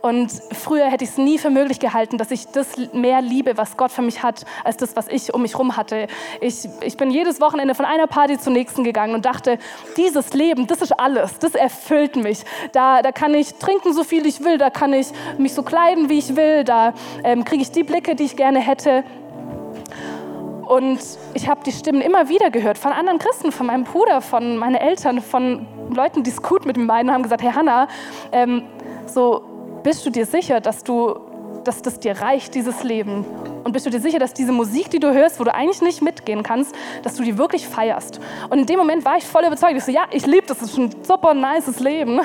Und 0.00 0.30
früher 0.52 0.86
hätte 0.86 1.04
ich 1.04 1.10
es 1.10 1.18
nie 1.18 1.38
für 1.38 1.50
möglich 1.50 1.80
gehalten, 1.80 2.18
dass 2.18 2.30
ich 2.30 2.46
das 2.48 2.76
mehr 2.92 3.20
liebe, 3.20 3.56
was 3.56 3.76
Gott 3.76 3.90
für 3.90 4.02
mich 4.02 4.22
hat, 4.22 4.44
als 4.64 4.76
das, 4.76 4.96
was 4.96 5.08
ich 5.08 5.34
um 5.34 5.42
mich 5.42 5.52
herum 5.52 5.76
hatte. 5.76 6.06
Ich, 6.40 6.68
ich 6.80 6.96
bin 6.96 7.10
jedes 7.10 7.40
Wochenende 7.40 7.74
von 7.74 7.84
einer 7.84 8.06
Party 8.06 8.38
zur 8.38 8.52
nächsten 8.52 8.84
gegangen 8.84 9.14
und 9.14 9.24
dachte, 9.24 9.58
dieses 9.96 10.32
Leben, 10.32 10.66
das 10.66 10.82
ist 10.82 10.98
alles, 10.98 11.38
das 11.38 11.54
erfüllt 11.54 12.16
mich. 12.16 12.40
Da, 12.72 13.02
da 13.02 13.12
kann 13.12 13.34
ich 13.34 13.54
trinken, 13.54 13.92
so 13.92 14.04
viel 14.04 14.26
ich 14.26 14.42
will, 14.42 14.58
da 14.58 14.70
kann 14.70 14.92
ich 14.92 15.08
mich 15.38 15.54
so 15.54 15.62
kleiden, 15.62 16.08
wie 16.08 16.18
ich 16.18 16.36
will, 16.36 16.64
da 16.64 16.94
ähm, 17.24 17.44
kriege 17.44 17.62
ich 17.62 17.70
die 17.70 17.82
Blicke, 17.82 18.14
die 18.14 18.24
ich 18.24 18.36
gerne 18.36 18.60
hätte. 18.60 19.04
Und 20.66 20.98
ich 21.34 21.48
habe 21.48 21.60
die 21.64 21.72
Stimmen 21.72 22.00
immer 22.00 22.28
wieder 22.28 22.50
gehört 22.50 22.76
von 22.76 22.92
anderen 22.92 23.18
Christen, 23.18 23.52
von 23.52 23.66
meinem 23.66 23.84
Bruder, 23.84 24.20
von 24.20 24.56
meinen 24.56 24.74
Eltern, 24.74 25.20
von 25.20 25.66
Leuten, 25.94 26.24
die 26.24 26.30
es 26.30 26.42
gut 26.42 26.66
mit 26.66 26.76
mir 26.76 26.84
meinen, 26.84 27.12
haben 27.12 27.22
gesagt, 27.22 27.42
hey 27.42 27.52
Hannah, 27.52 27.86
ähm, 28.32 28.64
so 29.06 29.42
bist 29.84 30.04
du 30.04 30.10
dir 30.10 30.26
sicher, 30.26 30.60
dass 30.60 30.82
du 30.82 31.14
dass 31.66 31.82
das 31.82 31.98
dir 31.98 32.20
reicht, 32.20 32.54
dieses 32.54 32.82
Leben? 32.82 33.24
Und 33.64 33.72
bist 33.72 33.86
du 33.86 33.90
dir 33.90 34.00
sicher, 34.00 34.18
dass 34.18 34.32
diese 34.32 34.52
Musik, 34.52 34.90
die 34.90 35.00
du 35.00 35.12
hörst, 35.12 35.40
wo 35.40 35.44
du 35.44 35.52
eigentlich 35.52 35.82
nicht 35.82 36.02
mitgehen 36.02 36.42
kannst, 36.42 36.74
dass 37.02 37.14
du 37.14 37.24
die 37.24 37.36
wirklich 37.38 37.66
feierst? 37.66 38.20
Und 38.50 38.60
in 38.60 38.66
dem 38.66 38.78
Moment 38.78 39.04
war 39.04 39.16
ich 39.16 39.24
voll 39.24 39.44
überzeugt. 39.44 39.74
Ich 39.76 39.84
so, 39.84 39.90
ja, 39.90 40.04
ich 40.10 40.26
liebe 40.26 40.46
das, 40.46 40.58
das 40.58 40.70
ist 40.70 40.78
ein 40.78 40.90
super 41.02 41.34
nices 41.34 41.80
Leben. 41.80 42.20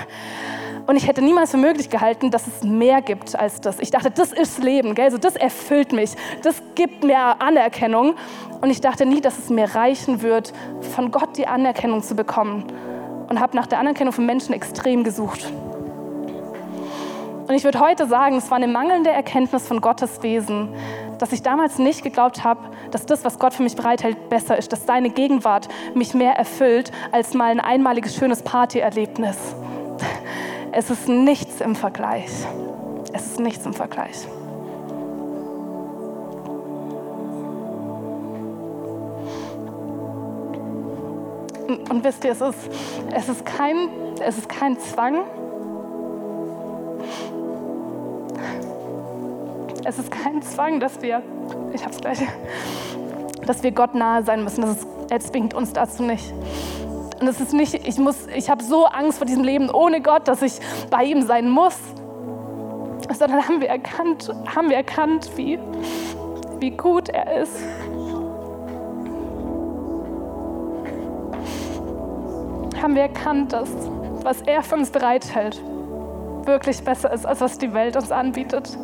Und 0.92 0.98
ich 0.98 1.08
hätte 1.08 1.22
niemals 1.22 1.52
für 1.52 1.58
möglich 1.58 1.90
gehalten, 1.90 2.32
dass 2.32 2.48
es 2.48 2.64
mehr 2.64 3.02
gibt 3.02 3.34
als 3.34 3.62
das. 3.62 3.80
Ich 3.80 3.92
dachte, 3.92 4.12
das 4.12 4.34
ist 4.34 4.62
Leben, 4.62 4.94
gell? 4.94 5.10
So, 5.10 5.18
das 5.18 5.38
erfüllt 5.38 5.94
mich, 5.94 6.16
das 6.44 6.62
gibt 6.76 7.06
mir 7.06 7.42
Anerkennung. 7.42 8.16
Und 8.60 8.70
ich 8.70 8.82
dachte 8.82 9.06
nie, 9.06 9.22
dass 9.22 9.40
es 9.40 9.50
mir 9.50 9.74
reichen 9.74 10.22
wird, 10.22 10.52
von 10.94 11.12
Gott 11.12 11.38
die 11.38 11.48
Anerkennung 11.48 12.04
zu 12.04 12.14
bekommen. 12.14 12.66
Und 13.30 13.40
habe 13.40 13.56
nach 13.56 13.68
der 13.68 13.80
Anerkennung 13.80 14.12
von 14.12 14.26
Menschen 14.26 14.54
extrem 14.54 15.06
gesucht. 15.06 15.50
Und 17.48 17.56
ich 17.56 17.64
würde 17.64 17.80
heute 17.80 18.06
sagen, 18.06 18.36
es 18.36 18.52
war 18.52 18.58
eine 18.58 18.68
mangelnde 18.68 19.12
Erkenntnis 19.12 19.66
von 19.66 19.80
Gottes 19.80 20.22
Wesen, 20.24 20.76
dass 21.20 21.32
ich 21.32 21.42
damals 21.42 21.80
nicht 21.80 22.04
geglaubt 22.04 22.44
habe, 22.44 22.70
dass 22.92 23.06
das, 23.06 23.24
was 23.24 23.40
Gott 23.40 23.54
für 23.54 23.64
mich 23.64 23.78
bereithält, 23.78 24.28
besser 24.28 24.58
ist, 24.58 24.74
dass 24.74 24.86
seine 24.86 25.10
Gegenwart 25.10 25.70
mich 25.94 26.14
mehr 26.14 26.34
erfüllt 26.34 26.92
als 27.14 27.34
mal 27.34 27.50
ein 27.50 27.62
einmaliges 27.62 28.14
schönes 28.14 28.44
Partyerlebnis. 28.44 29.56
Es 30.74 30.90
ist 30.90 31.10
nichts 31.10 31.60
im 31.60 31.76
Vergleich. 31.76 32.30
Es 33.12 33.26
ist 33.26 33.40
nichts 33.40 33.66
im 33.66 33.74
Vergleich. 33.74 34.26
Und 41.90 42.04
wisst 42.04 42.24
ihr, 42.24 42.32
es 42.32 42.42
ist, 42.42 42.70
es 43.14 43.30
ist, 43.30 43.46
kein, 43.46 43.90
es 44.26 44.38
ist 44.38 44.48
kein 44.48 44.80
Zwang. 44.80 45.24
Es 49.84 50.00
ist 50.00 50.10
kein 50.12 50.42
Zwang, 50.42 50.80
dass 50.80 51.02
wir, 51.02 51.22
ich 51.74 51.84
hab's 51.84 52.00
gleich, 52.00 52.20
dass 53.46 53.62
wir 53.62 53.72
Gott 53.72 53.94
nahe 53.94 54.24
sein 54.24 54.44
müssen. 54.44 54.62
Das 54.62 54.78
ist, 54.78 54.88
er 55.10 55.20
zwingt 55.20 55.54
uns 55.54 55.74
dazu 55.74 56.04
nicht. 56.04 56.34
Und 57.22 57.28
es 57.28 57.40
ist 57.40 57.54
nicht, 57.54 57.76
ich 57.76 58.00
muss, 58.00 58.26
ich 58.36 58.50
habe 58.50 58.64
so 58.64 58.86
Angst 58.86 59.20
vor 59.20 59.28
diesem 59.28 59.44
Leben 59.44 59.70
ohne 59.70 60.02
Gott, 60.02 60.28
dass 60.28 60.42
ich 60.42 60.54
bei 60.90 61.04
ihm 61.04 61.22
sein 61.22 61.50
muss. 61.50 61.78
Sondern 63.14 63.48
haben 63.48 63.62
wir 63.62 63.70
erkannt, 63.70 64.34
haben 64.56 64.70
wir 64.70 64.78
erkannt, 64.78 65.30
wie, 65.36 65.60
wie 66.60 66.72
gut 66.72 67.10
er 67.10 67.42
ist. 67.42 67.56
Haben 72.82 72.96
wir 72.96 73.04
erkannt, 73.04 73.54
dass 73.54 73.70
was 74.24 74.42
er 74.42 74.64
für 74.64 74.76
uns 74.76 74.90
bereithält, 74.90 75.62
wirklich 76.46 76.84
besser 76.84 77.14
ist, 77.14 77.26
als 77.26 77.40
was 77.40 77.60
die 77.60 77.72
Welt 77.74 77.96
uns 77.96 78.12
anbietet. 78.12 78.76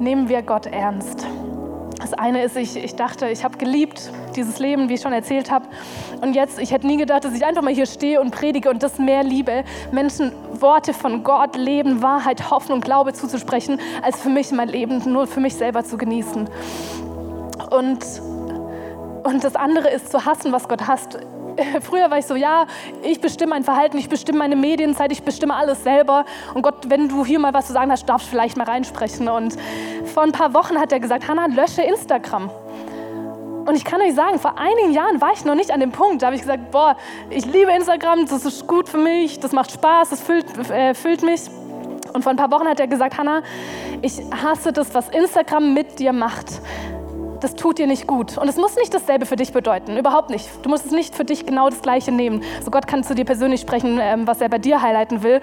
Nehmen 0.00 0.28
wir 0.28 0.42
Gott 0.42 0.66
ernst. 0.66 1.26
Eine 2.14 2.42
ist, 2.42 2.56
ich, 2.56 2.76
ich 2.76 2.94
dachte, 2.94 3.28
ich 3.28 3.44
habe 3.44 3.58
geliebt 3.58 4.10
dieses 4.36 4.58
Leben, 4.58 4.88
wie 4.88 4.94
ich 4.94 5.00
schon 5.00 5.12
erzählt 5.12 5.50
habe. 5.50 5.66
Und 6.20 6.34
jetzt, 6.34 6.58
ich 6.58 6.70
hätte 6.70 6.86
nie 6.86 6.96
gedacht, 6.96 7.24
dass 7.24 7.34
ich 7.34 7.44
einfach 7.44 7.62
mal 7.62 7.74
hier 7.74 7.86
stehe 7.86 8.20
und 8.20 8.30
predige 8.30 8.70
und 8.70 8.82
das 8.82 8.98
mehr 8.98 9.22
liebe, 9.22 9.64
Menschen 9.92 10.32
Worte 10.60 10.92
von 10.92 11.22
Gott, 11.22 11.56
Leben, 11.56 12.02
Wahrheit, 12.02 12.50
Hoffnung, 12.50 12.80
Glaube 12.80 13.12
zuzusprechen, 13.12 13.80
als 14.02 14.20
für 14.20 14.28
mich 14.28 14.50
mein 14.52 14.68
Leben 14.68 15.02
nur 15.10 15.26
für 15.26 15.40
mich 15.40 15.54
selber 15.54 15.84
zu 15.84 15.96
genießen. 15.96 16.48
Und, 17.70 18.04
und 19.24 19.44
das 19.44 19.56
andere 19.56 19.90
ist 19.90 20.10
zu 20.10 20.24
hassen, 20.24 20.52
was 20.52 20.68
Gott 20.68 20.86
hasst. 20.86 21.18
Früher 21.80 22.10
war 22.10 22.18
ich 22.18 22.26
so, 22.26 22.34
ja, 22.34 22.66
ich 23.02 23.20
bestimme 23.20 23.50
mein 23.50 23.64
Verhalten, 23.64 23.98
ich 23.98 24.08
bestimme 24.08 24.38
meine 24.38 24.56
Medienzeit, 24.56 25.12
ich 25.12 25.22
bestimme 25.22 25.54
alles 25.54 25.82
selber. 25.82 26.24
Und 26.54 26.62
Gott, 26.62 26.88
wenn 26.88 27.08
du 27.08 27.24
hier 27.24 27.38
mal 27.38 27.54
was 27.54 27.66
zu 27.66 27.72
sagen 27.72 27.90
hast, 27.90 28.08
darfst 28.08 28.26
du 28.26 28.30
vielleicht 28.30 28.56
mal 28.56 28.64
reinsprechen. 28.64 29.28
Und 29.28 29.56
vor 30.12 30.22
ein 30.22 30.32
paar 30.32 30.54
Wochen 30.54 30.78
hat 30.78 30.92
er 30.92 31.00
gesagt, 31.00 31.28
Hannah, 31.28 31.46
lösche 31.46 31.82
Instagram. 31.82 32.50
Und 33.66 33.76
ich 33.76 33.84
kann 33.84 34.00
euch 34.02 34.14
sagen, 34.14 34.38
vor 34.38 34.58
einigen 34.58 34.92
Jahren 34.92 35.20
war 35.20 35.32
ich 35.32 35.44
noch 35.44 35.54
nicht 35.54 35.70
an 35.70 35.80
dem 35.80 35.90
Punkt. 35.90 36.22
Da 36.22 36.26
habe 36.26 36.36
ich 36.36 36.42
gesagt, 36.42 36.70
boah, 36.70 36.96
ich 37.30 37.46
liebe 37.46 37.70
Instagram, 37.72 38.26
das 38.26 38.44
ist 38.44 38.66
gut 38.66 38.88
für 38.88 38.98
mich, 38.98 39.40
das 39.40 39.52
macht 39.52 39.72
Spaß, 39.72 40.10
das 40.10 40.20
füllt, 40.20 40.46
äh, 40.70 40.92
füllt 40.92 41.22
mich. 41.22 41.42
Und 42.12 42.22
vor 42.22 42.30
ein 42.30 42.36
paar 42.36 42.50
Wochen 42.50 42.68
hat 42.68 42.78
er 42.78 42.86
gesagt, 42.86 43.16
Hannah, 43.16 43.42
ich 44.02 44.20
hasse 44.42 44.72
das, 44.72 44.94
was 44.94 45.08
Instagram 45.08 45.72
mit 45.72 45.98
dir 45.98 46.12
macht 46.12 46.60
das 47.44 47.54
tut 47.54 47.78
dir 47.78 47.86
nicht 47.86 48.06
gut. 48.06 48.38
Und 48.38 48.48
es 48.48 48.56
muss 48.56 48.74
nicht 48.76 48.92
dasselbe 48.94 49.26
für 49.26 49.36
dich 49.36 49.52
bedeuten, 49.52 49.98
überhaupt 49.98 50.30
nicht. 50.30 50.48
Du 50.62 50.70
musst 50.70 50.86
es 50.86 50.92
nicht 50.92 51.14
für 51.14 51.26
dich 51.26 51.44
genau 51.44 51.68
das 51.68 51.82
Gleiche 51.82 52.10
nehmen. 52.10 52.42
So 52.64 52.70
Gott 52.70 52.86
kann 52.86 53.04
zu 53.04 53.14
dir 53.14 53.26
persönlich 53.26 53.60
sprechen, 53.60 53.98
ähm, 54.00 54.26
was 54.26 54.40
er 54.40 54.48
bei 54.48 54.58
dir 54.58 54.80
highlighten 54.80 55.22
will. 55.22 55.42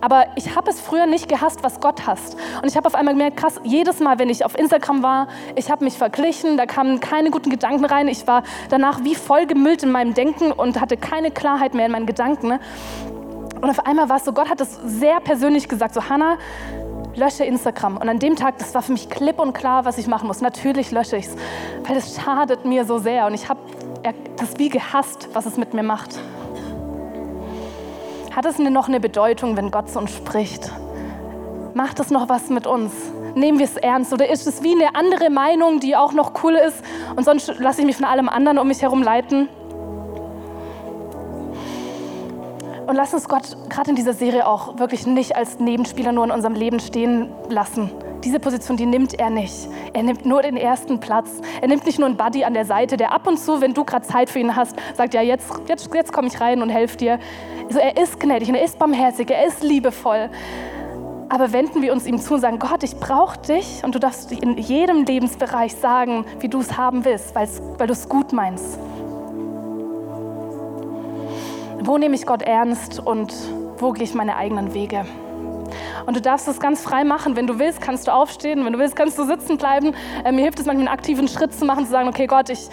Aber 0.00 0.24
ich 0.34 0.56
habe 0.56 0.70
es 0.70 0.80
früher 0.80 1.06
nicht 1.06 1.28
gehasst, 1.28 1.62
was 1.62 1.80
Gott 1.80 2.06
hasst. 2.06 2.38
Und 2.62 2.68
ich 2.68 2.76
habe 2.76 2.86
auf 2.86 2.94
einmal 2.94 3.12
gemerkt, 3.12 3.36
krass, 3.36 3.60
jedes 3.64 4.00
Mal, 4.00 4.18
wenn 4.18 4.30
ich 4.30 4.46
auf 4.46 4.58
Instagram 4.58 5.02
war, 5.02 5.28
ich 5.54 5.70
habe 5.70 5.84
mich 5.84 5.98
verglichen, 5.98 6.56
da 6.56 6.64
kamen 6.64 7.00
keine 7.00 7.30
guten 7.30 7.50
Gedanken 7.50 7.84
rein. 7.84 8.08
Ich 8.08 8.26
war 8.26 8.44
danach 8.70 9.04
wie 9.04 9.14
voll 9.14 9.44
gemüllt 9.44 9.82
in 9.82 9.92
meinem 9.92 10.14
Denken 10.14 10.52
und 10.52 10.80
hatte 10.80 10.96
keine 10.96 11.30
Klarheit 11.30 11.74
mehr 11.74 11.84
in 11.84 11.92
meinen 11.92 12.06
Gedanken. 12.06 12.58
Und 13.60 13.70
auf 13.70 13.86
einmal 13.86 14.08
war 14.08 14.16
es 14.16 14.24
so, 14.24 14.32
Gott 14.32 14.48
hat 14.48 14.60
es 14.60 14.80
sehr 14.84 15.20
persönlich 15.20 15.68
gesagt, 15.68 15.94
so 15.94 16.08
Hannah, 16.08 16.38
lösche 17.14 17.44
Instagram. 17.44 17.96
Und 17.96 18.08
an 18.08 18.18
dem 18.18 18.36
Tag, 18.36 18.58
das 18.58 18.74
war 18.74 18.82
für 18.82 18.92
mich 18.92 19.08
klipp 19.08 19.38
und 19.38 19.52
klar, 19.52 19.84
was 19.84 19.98
ich 19.98 20.06
machen 20.06 20.26
muss. 20.26 20.40
Natürlich 20.40 20.90
lösche 20.90 21.16
ich 21.16 21.26
es, 21.26 21.36
weil 21.86 21.96
es 21.96 22.16
schadet 22.16 22.64
mir 22.64 22.84
so 22.84 22.98
sehr. 22.98 23.26
Und 23.26 23.34
ich 23.34 23.48
habe 23.48 23.60
das 24.36 24.58
wie 24.58 24.68
gehasst, 24.68 25.28
was 25.32 25.46
es 25.46 25.56
mit 25.56 25.74
mir 25.74 25.82
macht. 25.82 26.18
Hat 28.34 28.46
es 28.46 28.58
noch 28.58 28.88
eine 28.88 28.98
Bedeutung, 28.98 29.56
wenn 29.56 29.70
Gott 29.70 29.90
zu 29.90 29.98
uns 29.98 30.14
spricht? 30.14 30.70
Macht 31.74 32.00
es 32.00 32.10
noch 32.10 32.28
was 32.28 32.48
mit 32.48 32.66
uns? 32.66 32.92
Nehmen 33.34 33.58
wir 33.58 33.66
es 33.66 33.76
ernst? 33.76 34.12
Oder 34.12 34.28
ist 34.28 34.46
es 34.46 34.62
wie 34.62 34.72
eine 34.72 34.94
andere 34.94 35.30
Meinung, 35.30 35.80
die 35.80 35.96
auch 35.96 36.12
noch 36.12 36.42
cool 36.42 36.54
ist 36.54 36.82
und 37.16 37.24
sonst 37.24 37.58
lasse 37.58 37.80
ich 37.80 37.86
mich 37.86 37.96
von 37.96 38.04
allem 38.04 38.28
anderen 38.28 38.58
um 38.58 38.68
mich 38.68 38.82
herum 38.82 39.02
leiten? 39.02 39.48
Und 42.86 42.96
lass 42.96 43.14
uns 43.14 43.28
Gott 43.28 43.56
gerade 43.68 43.90
in 43.90 43.96
dieser 43.96 44.12
Serie 44.12 44.46
auch 44.46 44.78
wirklich 44.78 45.06
nicht 45.06 45.36
als 45.36 45.58
Nebenspieler 45.58 46.12
nur 46.12 46.24
in 46.24 46.30
unserem 46.30 46.54
Leben 46.54 46.80
stehen 46.80 47.30
lassen. 47.48 47.90
Diese 48.24 48.38
Position, 48.38 48.76
die 48.76 48.86
nimmt 48.86 49.14
er 49.14 49.30
nicht. 49.30 49.68
Er 49.92 50.02
nimmt 50.02 50.26
nur 50.26 50.42
den 50.42 50.56
ersten 50.56 51.00
Platz. 51.00 51.28
Er 51.60 51.68
nimmt 51.68 51.86
nicht 51.86 51.98
nur 51.98 52.06
einen 52.06 52.16
Buddy 52.16 52.44
an 52.44 52.54
der 52.54 52.64
Seite, 52.64 52.96
der 52.96 53.12
ab 53.12 53.26
und 53.26 53.38
zu, 53.38 53.60
wenn 53.60 53.74
du 53.74 53.84
gerade 53.84 54.06
Zeit 54.06 54.30
für 54.30 54.38
ihn 54.38 54.54
hast, 54.54 54.76
sagt, 54.94 55.14
ja, 55.14 55.22
jetzt, 55.22 55.50
jetzt, 55.68 55.92
jetzt 55.94 56.12
komme 56.12 56.28
ich 56.28 56.40
rein 56.40 56.62
und 56.62 56.70
helfe 56.70 56.96
dir. 56.96 57.18
Also 57.66 57.78
er 57.78 57.96
ist 57.96 58.20
gnädig 58.20 58.48
und 58.48 58.54
er 58.54 58.64
ist 58.64 58.78
barmherzig, 58.78 59.30
er 59.30 59.46
ist 59.46 59.62
liebevoll. 59.62 60.28
Aber 61.28 61.52
wenden 61.52 61.82
wir 61.82 61.92
uns 61.92 62.06
ihm 62.06 62.18
zu 62.18 62.34
und 62.34 62.40
sagen, 62.40 62.58
Gott, 62.58 62.82
ich 62.82 62.96
brauche 62.96 63.38
dich 63.38 63.82
und 63.82 63.94
du 63.94 63.98
darfst 63.98 64.30
in 64.30 64.58
jedem 64.58 65.04
Lebensbereich 65.04 65.74
sagen, 65.74 66.24
wie 66.40 66.48
du 66.48 66.60
es 66.60 66.76
haben 66.76 67.04
willst, 67.04 67.34
weil 67.34 67.86
du 67.86 67.92
es 67.92 68.08
gut 68.08 68.32
meinst. 68.32 68.78
Wo 71.84 71.98
nehme 71.98 72.14
ich 72.14 72.26
Gott 72.26 72.42
ernst 72.42 73.04
und 73.04 73.34
wo 73.78 73.90
gehe 73.90 74.04
ich 74.04 74.14
meine 74.14 74.36
eigenen 74.36 74.72
Wege? 74.72 75.04
Und 76.06 76.16
du 76.16 76.20
darfst 76.20 76.46
es 76.46 76.60
ganz 76.60 76.80
frei 76.80 77.02
machen. 77.02 77.34
Wenn 77.34 77.48
du 77.48 77.58
willst, 77.58 77.80
kannst 77.80 78.06
du 78.06 78.12
aufstehen. 78.12 78.64
Wenn 78.64 78.72
du 78.72 78.78
willst, 78.78 78.94
kannst 78.94 79.18
du 79.18 79.24
sitzen 79.24 79.56
bleiben. 79.56 79.92
Äh, 80.24 80.30
mir 80.30 80.42
hilft 80.42 80.60
es 80.60 80.66
manchmal, 80.66 80.86
einen 80.86 80.96
aktiven 80.96 81.26
Schritt 81.26 81.52
zu 81.52 81.64
machen, 81.64 81.84
zu 81.84 81.90
sagen, 81.90 82.08
okay 82.08 82.28
Gott, 82.28 82.50
ich, 82.50 82.68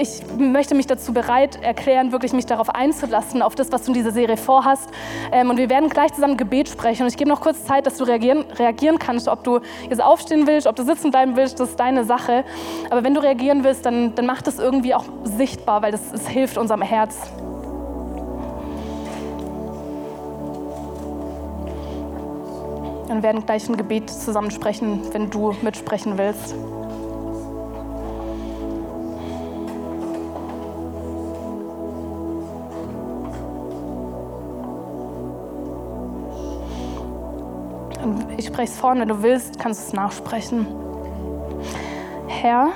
ich 0.00 0.22
möchte 0.38 0.76
mich 0.76 0.86
dazu 0.86 1.12
bereit 1.12 1.60
erklären, 1.60 2.12
wirklich 2.12 2.32
mich 2.32 2.46
darauf 2.46 2.70
einzulassen, 2.70 3.42
auf 3.42 3.56
das, 3.56 3.72
was 3.72 3.82
du 3.82 3.88
in 3.88 3.94
dieser 3.94 4.12
Serie 4.12 4.36
vorhast. 4.36 4.88
Ähm, 5.32 5.50
und 5.50 5.56
wir 5.56 5.68
werden 5.68 5.88
gleich 5.88 6.12
zusammen 6.12 6.36
Gebet 6.36 6.68
sprechen. 6.68 7.02
Und 7.02 7.08
ich 7.08 7.16
gebe 7.16 7.30
noch 7.30 7.40
kurz 7.40 7.64
Zeit, 7.64 7.86
dass 7.86 7.96
du 7.96 8.04
reagieren, 8.04 8.44
reagieren 8.58 9.00
kannst, 9.00 9.26
ob 9.26 9.42
du 9.42 9.58
jetzt 9.90 10.02
aufstehen 10.02 10.46
willst, 10.46 10.68
ob 10.68 10.76
du 10.76 10.84
sitzen 10.84 11.10
bleiben 11.10 11.34
willst, 11.34 11.58
das 11.58 11.70
ist 11.70 11.80
deine 11.80 12.04
Sache. 12.04 12.44
Aber 12.90 13.02
wenn 13.02 13.14
du 13.14 13.20
reagieren 13.20 13.64
willst, 13.64 13.84
dann, 13.86 14.14
dann 14.14 14.26
mach 14.26 14.40
das 14.40 14.60
irgendwie 14.60 14.94
auch 14.94 15.04
sichtbar, 15.24 15.82
weil 15.82 15.90
das, 15.90 16.12
das 16.12 16.28
hilft 16.28 16.58
unserem 16.58 16.82
Herz. 16.82 17.32
Und 23.12 23.22
werden 23.22 23.44
gleich 23.44 23.68
ein 23.68 23.76
Gebet 23.76 24.10
zusammen 24.10 24.50
sprechen, 24.50 25.00
wenn 25.12 25.30
du 25.30 25.54
mitsprechen 25.62 26.16
willst. 26.16 26.54
Ich 38.38 38.46
spreche 38.46 38.72
es 38.72 38.76
vorne, 38.76 39.02
wenn 39.02 39.08
du 39.08 39.22
willst, 39.22 39.58
kannst 39.58 39.82
du 39.82 39.86
es 39.88 39.92
nachsprechen. 39.92 40.66
Herr, 42.26 42.70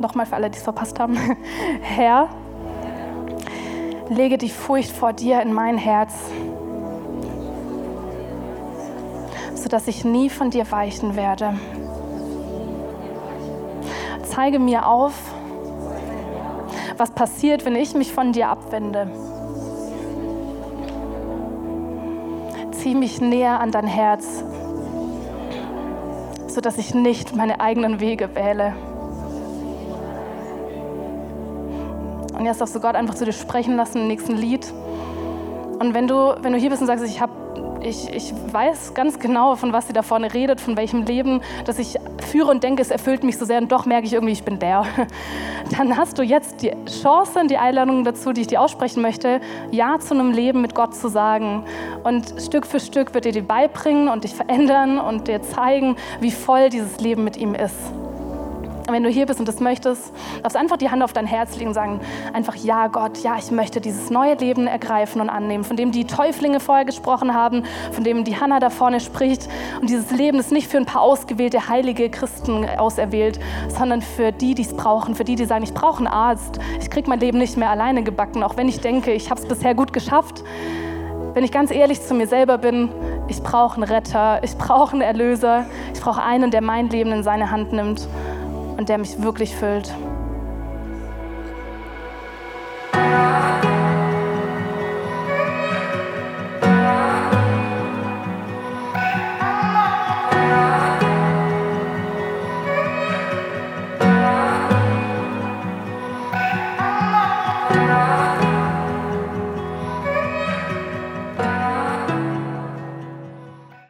nochmal 0.00 0.26
für 0.26 0.34
alle, 0.34 0.50
die 0.50 0.58
es 0.58 0.64
verpasst 0.64 0.98
haben. 0.98 1.16
Herr, 1.80 2.28
lege 4.08 4.36
die 4.36 4.50
Furcht 4.50 4.90
vor 4.90 5.12
dir 5.12 5.40
in 5.40 5.52
mein 5.52 5.78
Herz 5.78 6.12
sodass 9.60 9.86
ich 9.88 10.04
nie 10.04 10.30
von 10.30 10.50
dir 10.50 10.70
weichen 10.70 11.16
werde. 11.16 11.54
Zeige 14.24 14.58
mir 14.58 14.86
auf, 14.86 15.12
was 16.96 17.10
passiert, 17.10 17.64
wenn 17.64 17.76
ich 17.76 17.94
mich 17.94 18.12
von 18.12 18.32
dir 18.32 18.48
abwende. 18.48 19.10
Zieh 22.72 22.94
mich 22.94 23.20
näher 23.20 23.60
an 23.60 23.70
dein 23.70 23.86
Herz, 23.86 24.42
sodass 26.46 26.78
ich 26.78 26.94
nicht 26.94 27.36
meine 27.36 27.60
eigenen 27.60 28.00
Wege 28.00 28.34
wähle. 28.34 28.74
Und 32.38 32.46
jetzt 32.46 32.60
darfst 32.62 32.74
du 32.74 32.80
Gott 32.80 32.94
einfach 32.94 33.14
zu 33.14 33.26
dir 33.26 33.32
sprechen 33.32 33.76
lassen 33.76 33.98
im 33.98 34.08
nächsten 34.08 34.34
Lied. 34.34 34.72
Und 35.78 35.92
wenn 35.92 36.08
du, 36.08 36.36
wenn 36.40 36.54
du 36.54 36.58
hier 36.58 36.70
bist 36.70 36.80
und 36.80 36.86
sagst, 36.86 37.04
ich 37.04 37.20
habe 37.20 37.49
ich, 37.82 38.12
ich 38.12 38.32
weiß 38.52 38.94
ganz 38.94 39.18
genau, 39.18 39.56
von 39.56 39.72
was 39.72 39.86
sie 39.86 39.92
da 39.92 40.02
vorne 40.02 40.32
redet, 40.32 40.60
von 40.60 40.76
welchem 40.76 41.02
Leben, 41.02 41.40
das 41.64 41.78
ich 41.78 41.96
führe 42.30 42.50
und 42.50 42.62
denke, 42.62 42.82
es 42.82 42.90
erfüllt 42.90 43.24
mich 43.24 43.38
so 43.38 43.44
sehr 43.44 43.58
und 43.58 43.70
doch 43.72 43.86
merke 43.86 44.06
ich 44.06 44.12
irgendwie, 44.12 44.32
ich 44.32 44.44
bin 44.44 44.58
der. 44.58 44.84
Dann 45.76 45.96
hast 45.96 46.18
du 46.18 46.22
jetzt 46.22 46.62
die 46.62 46.72
Chance 46.86 47.40
und 47.40 47.50
die 47.50 47.58
Einladung 47.58 48.04
dazu, 48.04 48.32
die 48.32 48.42
ich 48.42 48.46
dir 48.46 48.60
aussprechen 48.60 49.02
möchte, 49.02 49.40
Ja 49.70 49.98
zu 49.98 50.14
einem 50.14 50.32
Leben 50.32 50.60
mit 50.60 50.74
Gott 50.74 50.94
zu 50.94 51.08
sagen. 51.08 51.64
Und 52.04 52.34
Stück 52.40 52.66
für 52.66 52.80
Stück 52.80 53.14
wird 53.14 53.26
er 53.26 53.32
dir 53.32 53.46
beibringen 53.46 54.08
und 54.08 54.24
dich 54.24 54.34
verändern 54.34 54.98
und 54.98 55.28
dir 55.28 55.42
zeigen, 55.42 55.96
wie 56.20 56.30
voll 56.30 56.70
dieses 56.70 57.00
Leben 57.00 57.24
mit 57.24 57.36
ihm 57.36 57.54
ist. 57.54 57.99
Wenn 58.92 59.02
du 59.02 59.08
hier 59.08 59.26
bist 59.26 59.40
und 59.40 59.48
das 59.48 59.60
möchtest, 59.60 60.12
darfst 60.42 60.56
einfach 60.56 60.76
die 60.76 60.90
Hand 60.90 61.02
auf 61.02 61.12
dein 61.12 61.26
Herz 61.26 61.56
legen 61.56 61.68
und 61.68 61.74
sagen, 61.74 62.00
einfach, 62.32 62.56
ja 62.56 62.88
Gott, 62.88 63.18
ja, 63.22 63.36
ich 63.38 63.50
möchte 63.50 63.80
dieses 63.80 64.10
neue 64.10 64.34
Leben 64.34 64.66
ergreifen 64.66 65.20
und 65.20 65.28
annehmen, 65.28 65.64
von 65.64 65.76
dem 65.76 65.92
die 65.92 66.06
Täuflinge 66.06 66.60
vorher 66.60 66.84
gesprochen 66.84 67.34
haben, 67.34 67.64
von 67.92 68.04
dem 68.04 68.24
die 68.24 68.40
Hanna 68.40 68.60
da 68.60 68.70
vorne 68.70 69.00
spricht. 69.00 69.48
Und 69.80 69.90
dieses 69.90 70.10
Leben 70.10 70.38
ist 70.38 70.52
nicht 70.52 70.68
für 70.68 70.78
ein 70.78 70.86
paar 70.86 71.02
ausgewählte, 71.02 71.68
heilige 71.68 72.10
Christen 72.10 72.68
auserwählt, 72.78 73.40
sondern 73.68 74.02
für 74.02 74.32
die, 74.32 74.54
die 74.54 74.62
es 74.62 74.74
brauchen, 74.74 75.14
für 75.14 75.24
die, 75.24 75.36
die 75.36 75.44
sagen, 75.44 75.64
ich 75.64 75.74
brauche 75.74 75.98
einen 75.98 76.06
Arzt, 76.06 76.58
ich 76.80 76.90
kriege 76.90 77.08
mein 77.08 77.20
Leben 77.20 77.38
nicht 77.38 77.56
mehr 77.56 77.70
alleine 77.70 78.02
gebacken, 78.02 78.42
auch 78.42 78.56
wenn 78.56 78.68
ich 78.68 78.80
denke, 78.80 79.12
ich 79.12 79.30
habe 79.30 79.40
es 79.40 79.46
bisher 79.46 79.74
gut 79.74 79.92
geschafft. 79.92 80.42
Wenn 81.32 81.44
ich 81.44 81.52
ganz 81.52 81.70
ehrlich 81.70 82.02
zu 82.02 82.14
mir 82.14 82.26
selber 82.26 82.58
bin, 82.58 82.88
ich 83.28 83.40
brauche 83.42 83.76
einen 83.76 83.84
Retter, 83.84 84.42
ich 84.42 84.56
brauche 84.56 84.94
einen 84.94 85.02
Erlöser, 85.02 85.66
ich 85.94 86.00
brauche 86.00 86.20
einen, 86.22 86.50
der 86.50 86.60
mein 86.60 86.88
Leben 86.88 87.12
in 87.12 87.22
seine 87.22 87.52
Hand 87.52 87.72
nimmt 87.72 88.08
und 88.80 88.88
der 88.88 88.96
mich 88.96 89.22
wirklich 89.22 89.54
füllt. 89.54 89.94